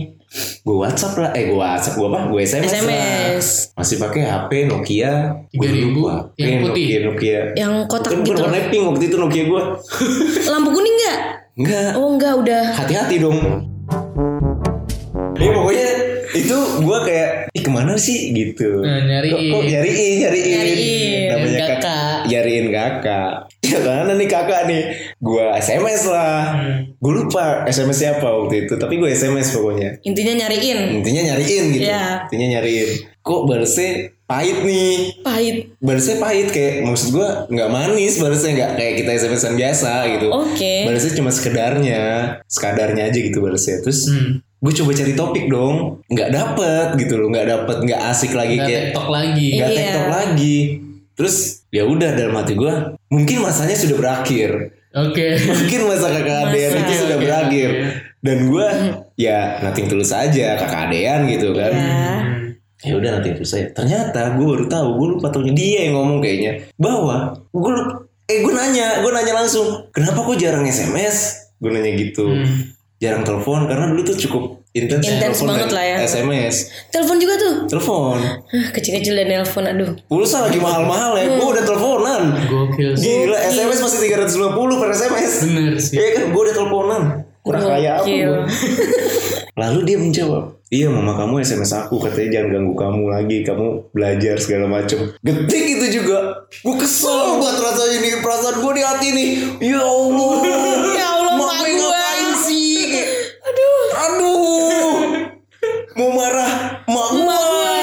Gue 0.60 0.76
WhatsApp 0.76 1.16
lah, 1.16 1.30
eh 1.32 1.48
gue 1.48 1.56
WhatsApp 1.56 1.96
gue 1.96 2.04
apa? 2.06 2.20
Gue 2.28 2.40
SMS, 2.44 2.68
SMS. 2.70 3.46
lah. 3.72 3.80
Masih 3.80 3.96
pakai 3.96 4.22
HP 4.22 4.50
Nokia. 4.68 5.12
3000, 5.48 5.88
lupa. 5.88 6.14
yang 6.36 6.48
Iya, 6.52 6.56
putih. 6.60 6.84
Nokia, 6.84 6.98
Nokia. 7.02 7.40
Yang 7.56 7.72
kotak 7.88 8.10
Bukan, 8.12 8.18
gitu. 8.20 8.30
bukan 8.36 8.44
warna 8.44 8.68
pink 8.68 8.84
waktu 8.84 9.04
itu 9.08 9.16
Nokia 9.16 9.44
gue. 9.44 9.62
Lampu 10.52 10.70
kuning 10.70 10.94
enggak? 10.94 11.18
Enggak. 11.56 11.90
Oh 11.96 12.08
enggak 12.12 12.34
udah. 12.36 12.64
Hati-hati 12.76 13.16
dong. 13.18 13.38
Iya 15.38 15.50
pokoknya 15.54 15.88
itu 16.28 16.56
gue 16.84 16.98
kayak 17.08 17.30
ih 17.48 17.62
ke 17.64 17.70
mana 17.70 17.94
sih 17.96 18.30
gitu. 18.30 18.84
Nah, 18.84 19.00
nyariin. 19.00 19.32
Kok, 19.32 19.40
kok 19.48 19.62
nyariin, 19.64 20.14
nyariin. 20.20 20.52
Nyariin. 20.52 21.22
Namanya 21.32 21.58
kakak. 21.64 22.16
Nyariin 22.28 22.66
kakak. 22.68 23.32
Ya 23.68 23.78
karena 23.78 24.12
nih 24.12 24.26
kakak 24.26 24.62
nih. 24.64 24.82
Gue 25.18 25.44
SMS 25.54 26.02
lah. 26.06 26.54
Hmm. 26.54 26.96
Gue 26.96 27.12
lupa 27.14 27.62
SMS 27.64 27.98
siapa 27.98 28.24
waktu 28.24 28.64
itu. 28.64 28.74
Tapi 28.74 28.96
gue 28.96 29.08
SMS 29.08 29.52
pokoknya. 29.52 30.00
Intinya 30.00 30.34
nyariin. 30.36 30.80
Intinya 30.96 31.22
nyariin 31.26 31.64
gitu. 31.70 31.84
Iya. 31.84 32.24
Intinya 32.24 32.46
nyariin. 32.54 32.90
Kok 33.18 33.40
balesnya 33.44 33.90
pahit 34.24 34.60
nih 34.60 35.24
Pahit. 35.24 35.56
balasnya 35.78 36.16
pahit 36.18 36.48
kayak 36.48 36.84
maksud 36.84 37.12
gue 37.12 37.28
nggak 37.48 37.64
manis 37.66 38.16
balasnya 38.16 38.52
nggak 38.54 38.70
kayak 38.74 38.94
kita 38.98 39.10
SMS-an 39.16 39.56
biasa 39.56 39.90
gitu 40.06 40.28
Oke. 40.28 40.84
balasnya 40.84 41.16
cuma 41.16 41.32
sekedarnya 41.32 42.02
sekadarnya 42.44 43.08
aja 43.08 43.18
gitu 43.18 43.40
balasnya 43.40 43.80
terus 43.80 44.04
Hmm. 44.06 44.44
gue 44.60 44.72
coba 44.74 44.92
cari 44.92 45.12
topik 45.14 45.48
dong 45.48 46.04
nggak 46.06 46.28
dapet 46.28 46.86
gitu 46.98 47.16
loh 47.16 47.32
nggak 47.32 47.46
dapet 47.46 47.76
nggak 47.82 48.00
asik 48.06 48.32
lagi 48.32 48.54
Nggak 48.54 48.68
kayak 48.68 48.82
tektok 48.86 49.08
lagi. 49.08 49.48
nggak 49.50 49.64
Iya. 49.66 49.78
tektok 49.80 50.06
lagi 50.10 50.56
terus 51.14 51.36
ya 51.68 51.82
udah 51.84 52.16
dalam 52.16 52.34
hati 52.36 52.56
gue 52.56 52.72
mungkin 53.12 53.44
masanya 53.44 53.76
sudah 53.76 53.96
berakhir. 53.96 54.50
Oke. 54.96 55.36
mungkin 55.52 55.80
masa 55.84 56.08
kakak 56.08 56.48
adean 56.48 56.72
itu 56.80 56.92
sudah 56.96 57.16
Oke, 57.20 57.24
berakhir. 57.28 57.68
Oke. 57.68 57.84
dan 58.18 58.38
gue 58.50 58.68
ya 59.14 59.62
nating 59.62 59.86
tulus 59.86 60.10
aja 60.10 60.56
kakak 60.56 60.90
adean 60.90 61.28
gitu 61.28 61.52
kan. 61.52 61.72
Ya. 61.72 62.08
ya 62.78 62.92
udah 62.94 63.10
nanti 63.18 63.34
itu 63.34 63.42
saya 63.42 63.68
ternyata 63.74 64.38
gue 64.38 64.46
baru 64.46 64.64
tahu 64.66 64.88
gue 64.96 65.06
lupa 65.18 65.28
tahunya. 65.28 65.52
Dia 65.54 65.78
yang 65.88 66.00
ngomong 66.00 66.18
kayaknya. 66.24 66.52
Bahwa 66.80 67.36
gue 67.52 67.72
eh 68.28 68.38
gue 68.44 68.52
nanya 68.52 69.00
gue 69.04 69.10
nanya 69.12 69.34
langsung 69.44 69.88
kenapa 69.92 70.20
kok 70.20 70.36
jarang 70.40 70.64
sms 70.64 71.16
gue 71.58 71.70
nanya 71.72 71.92
gitu. 71.96 72.28
Hmm. 72.28 72.76
jarang 72.98 73.22
telepon 73.22 73.70
karena 73.70 73.94
dulu 73.94 74.02
tuh 74.02 74.18
cukup 74.26 74.57
intens. 74.70 75.02
Intens 75.02 75.36
telepon 75.36 75.46
banget 75.50 75.70
lah 75.70 75.84
ya. 75.84 75.96
sms 76.02 76.54
Telepon 76.88 77.16
juga 77.16 77.34
tuh. 77.36 77.54
telepon. 77.66 78.18
Hah, 78.18 78.68
Kecil-kecil 78.70 79.14
dan 79.14 79.26
nelpon 79.28 79.64
aduh. 79.64 79.90
pulsa 80.04 80.42
lagi 80.42 80.58
mahal-mahal 80.58 81.12
ya. 81.14 81.24
Gue 81.30 81.48
udah 81.48 81.64
teleponan. 81.64 82.22
Gokil 82.44 82.90
gila 82.94 83.38
sms 83.46 83.78
masih 83.80 83.98
350 84.06 84.34
per 84.76 84.88
sms 84.92 85.32
Bener 85.42 85.72
sih. 85.76 85.94
Iya 85.94 86.08
kan 86.12 86.24
gue 86.28 86.42
udah 86.42 86.54
teleponan. 86.54 87.02
Kurang 87.40 87.64
kaya 87.64 87.92
gue 88.02 88.28
Lalu 89.58 89.80
dia 89.84 89.98
menjawab, 89.98 90.44
iya 90.68 90.86
mama 90.86 91.16
kamu 91.16 91.42
SMS 91.42 91.74
aku 91.74 91.98
katanya 91.98 92.38
jangan 92.38 92.48
ganggu 92.52 92.74
kamu 92.76 93.02
lagi, 93.10 93.42
kamu 93.42 93.66
belajar 93.90 94.38
segala 94.38 94.70
macem. 94.70 95.10
Getik 95.18 95.64
itu 95.74 95.98
juga, 95.98 96.18
gue 96.46 96.76
kesel 96.78 97.10
buat 97.36 97.58
rasa 97.58 97.90
ini 97.90 98.22
perasaan 98.22 98.62
gue 98.62 98.72
di 98.72 98.82
hati 98.82 99.08
nih. 99.10 99.28
Ya 99.58 99.82
Allah, 99.82 100.34
Ya 100.94 101.08
Allah, 101.10 101.34
Mak 101.34 101.42
mak 101.42 101.58
Mei 101.58 101.74
gua. 101.74 101.90
ngapain 101.90 102.30
sih? 102.38 102.70
Kayak, 102.86 103.08
Aduh. 104.08 104.96
Mau 105.92 106.10
marah, 106.10 106.52
gua. 106.86 107.02
gue 107.10 107.82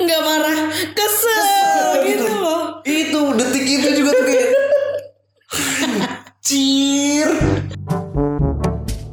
nggak 0.00 0.22
marah, 0.24 0.58
kesel, 0.90 2.08
gitu 2.08 2.24
loh. 2.26 2.80
Itu 2.82 3.36
detik 3.36 3.66
itu 3.68 3.88
juga 3.94 4.10
tuh 4.10 4.24
kayak, 4.24 4.48
cir. 6.40 7.28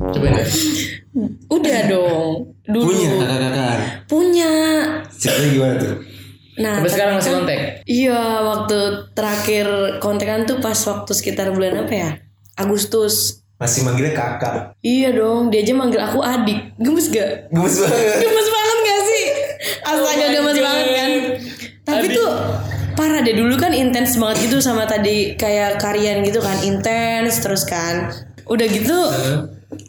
Coba 0.08 0.28
deh. 0.32 0.48
Udah 1.48 1.80
dong. 1.86 2.32
Dulu 2.63 2.84
Punya 2.88 3.10
kakak-kakak. 3.13 3.78
Punya. 4.08 4.52
Ceritanya 5.12 5.50
gimana 5.52 5.76
tuh? 5.78 5.93
Nah, 6.58 6.74
Sampai 6.80 6.89
sekarang 6.89 7.13
masih 7.15 7.30
kan- 7.30 7.38
kontak. 7.43 7.60
Iya, 7.84 8.22
waktu 8.41 8.78
terakhir 9.13 9.67
kontekan 10.00 10.41
tuh 10.43 10.58
pas 10.58 10.80
waktu 10.80 11.12
sekitar 11.12 11.52
bulan 11.52 11.84
apa 11.84 11.93
ya? 11.93 12.10
Agustus. 12.56 13.43
Masih 13.58 13.82
manggilnya 13.82 14.13
kakak. 14.13 14.78
Iya 14.86 15.17
dong, 15.17 15.50
dia 15.50 15.65
aja 15.65 15.74
manggil 15.74 15.98
aku 15.98 16.22
adik. 16.22 16.78
Gemes 16.78 17.10
gak? 17.10 17.50
Gemes 17.50 17.76
banget. 17.82 18.17
Gemes 18.22 18.48
banget 18.54 18.78
gak 18.86 19.02
sih? 19.02 19.24
Astaga 19.82 20.06
Oh 20.22 20.30
gemes 20.30 20.58
God. 20.58 20.65
banget 20.65 20.88
kan. 20.93 21.12
Tapi 21.88 22.06
tuh 22.13 22.30
parah 22.93 23.22
deh 23.26 23.34
dulu 23.34 23.58
kan 23.58 23.74
intens 23.74 24.13
banget 24.17 24.50
gitu 24.50 24.58
sama 24.62 24.86
tadi 24.86 25.34
kayak 25.34 25.82
karian 25.82 26.22
gitu 26.22 26.38
kan 26.38 26.58
intens 26.62 27.41
terus 27.41 27.65
kan. 27.65 28.13
Udah 28.46 28.67
gitu 28.70 28.93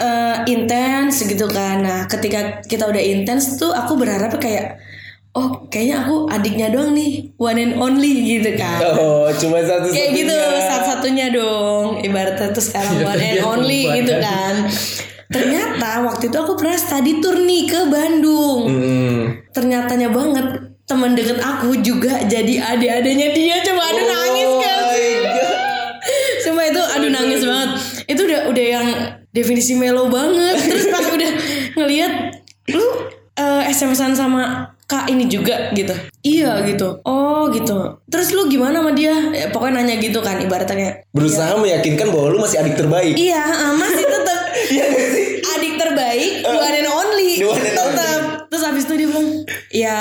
eh, 0.00 0.36
intens 0.48 1.20
gitu 1.20 1.44
kan. 1.52 1.84
Nah, 1.84 2.00
ketika 2.08 2.64
kita 2.64 2.88
udah 2.88 3.02
intens 3.04 3.60
tuh 3.60 3.76
aku 3.76 4.00
berharap 4.00 4.32
kayak 4.40 4.80
oh 5.38 5.46
kayaknya 5.66 6.02
aku 6.02 6.26
adiknya 6.26 6.66
doang 6.68 6.90
nih 6.90 7.30
one 7.36 7.54
and 7.56 7.74
only 7.76 8.10
gitu 8.26 8.50
kan. 8.54 8.82
Oh, 8.92 9.30
cuma 9.32 9.62
satu 9.62 9.86
Kayak 9.88 10.10
gitu 10.16 10.34
satu-satunya 10.60 11.26
dong 11.30 12.02
Ibaratnya 12.02 12.50
tuh 12.50 12.58
sekarang 12.60 12.98
Iya, 12.98 13.06
one 13.06 13.22
and 13.22 13.32
iya, 13.32 13.42
only 13.44 13.80
gitu 13.94 14.14
kan. 14.14 14.26
kan 14.26 14.54
Ternyata 15.28 15.88
waktu 16.02 16.24
itu 16.26 16.36
aku 16.36 16.56
pernah 16.56 16.74
study 16.74 17.20
tour 17.20 17.38
nih 17.38 17.62
ke 17.64 17.80
Bandung 17.86 18.60
Hmm. 18.64 19.20
Ternyatanya 19.48 20.08
banget 20.08 20.46
teman 20.82 21.12
deket 21.12 21.38
aku 21.38 21.78
juga 21.78 22.24
jadi 22.24 22.64
adik-adiknya 22.66 23.28
dia 23.30 23.56
Coba 23.62 23.82
aduh 23.86 24.04
nangis 24.04 24.48
Oh 24.48 24.58
kan 24.58 24.82
my 24.82 25.08
God. 25.22 25.56
Sumpah 26.40 26.64
itu 26.66 26.82
aduh 26.82 27.10
nangis 27.10 27.40
banget 27.42 27.70
Itu 28.06 28.20
udah 28.24 28.40
udah 28.48 28.64
yang 28.66 28.86
definisi 29.30 29.72
melo 29.72 30.08
banget 30.08 30.56
Terus 30.58 30.86
pas 30.88 31.04
udah 31.06 31.30
ngeliat 31.76 32.12
Lu 32.68 32.84
eh, 33.34 33.62
SMS-an 33.66 34.12
sama 34.12 34.72
kak 34.88 35.04
ini 35.12 35.28
juga 35.28 35.68
gitu. 35.76 35.92
Iya 36.24 36.64
gitu. 36.64 37.04
Oh 37.04 37.52
gitu. 37.52 38.00
Terus 38.08 38.32
lu 38.32 38.48
gimana 38.48 38.80
sama 38.80 38.96
dia? 38.96 39.12
Ya, 39.36 39.52
Pokoknya 39.52 39.84
nanya 39.84 40.00
gitu 40.00 40.24
kan 40.24 40.40
Ibaratnya. 40.40 41.04
Berusaha 41.12 41.60
meyakinkan 41.60 42.08
bahwa 42.08 42.32
lu 42.32 42.38
masih 42.40 42.64
adik 42.64 42.80
terbaik. 42.80 43.12
Iya 43.14 43.44
ah, 43.44 43.72
masih 43.76 44.04
tetap 44.08 44.40
Iya 44.74 44.84
sih? 45.12 45.26
Adik 45.44 45.74
terbaik 45.76 46.32
The 46.40 46.56
one 46.56 46.76
and 46.80 46.88
only. 46.88 47.30
The 47.36 47.46
one 47.46 47.60
and 47.60 47.76
only. 47.76 47.94
Tetap 48.00 48.22
Terus 48.48 48.64
habis 48.64 48.84
itu 48.88 48.94
dia 48.96 49.08
bilang 49.12 49.28
Ya 49.68 49.98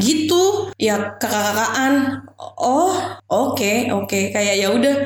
gitu. 0.00 0.72
Ya 0.80 0.96
kakak-kakaan 1.20 2.24
Oh 2.56 2.96
oke 3.28 3.92
oke. 3.92 4.32
Kayak 4.32 4.56
ya 4.56 4.72
udah 4.72 4.96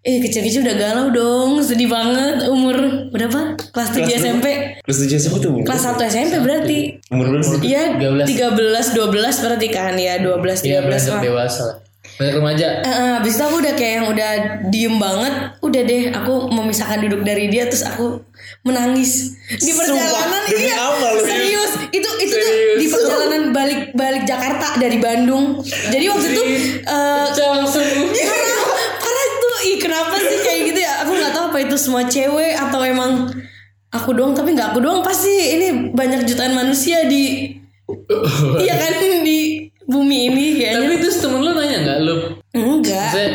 Eh 0.00 0.16
kecil-kecil 0.18 0.64
udah 0.64 0.76
galau 0.80 1.06
dong 1.12 1.60
Sedih 1.60 1.84
banget 1.84 2.48
Umur 2.48 2.72
berapa? 3.12 3.52
Kelas 3.68 3.92
7 3.92 4.00
Kelas 4.00 4.16
SMP 4.16 4.46
Kelas 4.80 4.96
tujuh 4.96 5.16
SMP 5.20 5.36
tuh. 5.38 5.52
Kelas 5.60 5.82
1 5.92 6.00
SMP 6.08 6.34
berarti 6.40 6.78
Umur 7.12 7.28
berapa 7.28 7.44
sih? 7.44 7.60
Iya 7.60 8.00
13. 8.00 8.24
13 8.24 8.96
12 8.96 9.44
berarti 9.44 9.66
kan 9.68 9.92
Ya 10.00 10.16
12 10.16 10.64
Iya 10.64 10.80
13 10.80 10.88
beranjak 10.88 11.12
lah 11.12 11.20
dewasa 11.20 11.62
lah. 11.68 11.76
Banyak 12.10 12.34
remaja. 12.36 12.66
Eh, 12.80 12.88
eh, 12.90 13.12
abis 13.16 13.32
itu 13.32 13.44
aku 13.44 13.56
udah 13.60 13.74
kayak 13.76 13.94
yang 13.96 14.06
udah 14.08 14.30
diem 14.68 14.96
banget 14.96 15.34
Udah 15.60 15.82
deh 15.84 16.02
aku 16.12 16.32
memisahkan 16.48 16.98
duduk 17.00 17.20
dari 17.20 17.48
dia 17.48 17.68
Terus 17.68 17.84
aku 17.84 18.24
menangis 18.60 19.36
Di 19.52 19.68
Sumpah, 19.68 19.84
perjalanan 19.84 20.42
demi 20.48 20.64
iya 20.64 20.76
apa 20.80 21.06
lu? 21.12 21.20
Serius 21.24 21.72
Itu 21.88 22.08
itu 22.20 22.34
tuh 22.34 22.48
Serius. 22.48 22.76
di 22.76 22.86
perjalanan 22.88 23.42
balik 23.52 23.80
balik 23.92 24.24
Jakarta 24.24 24.80
dari 24.80 24.96
Bandung 24.96 25.60
Jadi 25.64 26.04
waktu 26.08 26.26
itu 26.32 26.42
eh, 26.88 27.24
Pecah 27.28 27.48
ih, 29.62 29.76
kenapa 29.76 30.16
sih 30.16 30.38
kayak 30.40 30.60
gitu 30.66 30.80
ya 30.80 30.92
Aku 31.02 31.12
nggak 31.12 31.32
tahu 31.32 31.44
apa 31.48 31.58
itu 31.60 31.76
semua 31.76 32.02
cewek 32.04 32.52
Atau 32.54 32.80
emang 32.80 33.28
aku 33.88 34.10
doang 34.12 34.32
Tapi 34.32 34.52
nggak 34.52 34.72
aku 34.72 34.80
doang 34.80 35.00
Pasti 35.00 35.30
ini 35.30 35.66
banyak 35.90 36.24
jutaan 36.24 36.52
manusia 36.52 37.04
di 37.04 37.54
Iya 38.62 38.74
kan 38.76 38.92
di 39.20 39.38
bumi 39.84 40.30
ini 40.30 40.44
kayaknya 40.54 40.78
Tapi 40.80 40.94
terus 40.98 41.18
temen 41.18 41.42
lu 41.42 41.50
nanya 41.50 41.78
nggak 41.82 41.98
lu? 42.00 42.16
Enggak 42.50 43.10
Saya, 43.10 43.28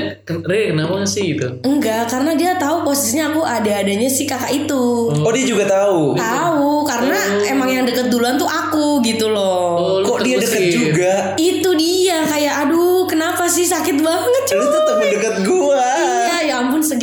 Re 0.43 0.71
kenapa 0.71 1.03
sih 1.03 1.35
gitu? 1.35 1.47
Enggak, 1.63 2.07
karena 2.07 2.35
dia 2.35 2.51
tahu 2.55 2.83
posisinya 2.83 3.31
aku 3.31 3.41
ada-adanya 3.41 4.11
si 4.11 4.27
kakak 4.27 4.51
itu. 4.51 4.83
Oh 5.07 5.31
dia 5.31 5.47
juga 5.47 5.63
tahu. 5.63 6.19
Tahu, 6.19 6.83
karena 6.83 7.15
emang 7.47 7.71
yang 7.71 7.83
deket 7.87 8.11
duluan 8.11 8.35
tuh 8.35 8.43
aku 8.43 8.99
gitu 9.01 9.31
loh. 9.31 9.79
Oh, 9.79 9.95
lu 10.03 10.05
Kok 10.05 10.19
dia 10.19 10.35
deket 10.35 10.67
terusin. 10.67 10.75
juga? 10.91 11.13
Itu 11.39 11.69
dia 11.73 12.27
kayak 12.27 12.67
aduh, 12.67 13.07
kenapa 13.07 13.47
sih 13.47 13.63
sakit 13.63 14.03
banget 14.03 14.27
Lu 14.27 14.41
cuy. 14.43 14.67
tuh 14.67 14.83
temen 14.83 15.07
deket 15.07 15.35
gua. 15.47 15.64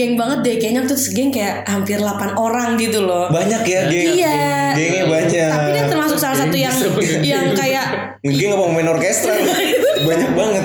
Ya 0.02 0.10
segeng 0.10 0.18
banget 0.18 0.38
deh. 0.42 0.54
Kayaknya 0.58 0.82
itu 0.90 0.96
segeng 0.98 1.30
kayak 1.30 1.62
hampir 1.62 1.94
8 2.02 2.34
orang 2.34 2.74
gitu 2.74 3.06
loh. 3.06 3.30
Banyak 3.30 3.62
ya 3.62 3.86
geng. 3.86 4.18
Iya. 4.18 4.74
Gengnya 4.74 5.04
banyak. 5.06 5.50
Tapi 5.54 5.68
dia 5.70 5.84
termasuk 5.86 6.18
salah 6.18 6.38
satu 6.42 6.56
yang 6.58 6.74
yang 7.22 7.46
kayak 7.54 8.18
Geng 8.26 8.50
apa 8.50 8.66
main 8.66 8.90
orkestra? 8.90 9.30
banyak 10.10 10.30
banget. 10.34 10.64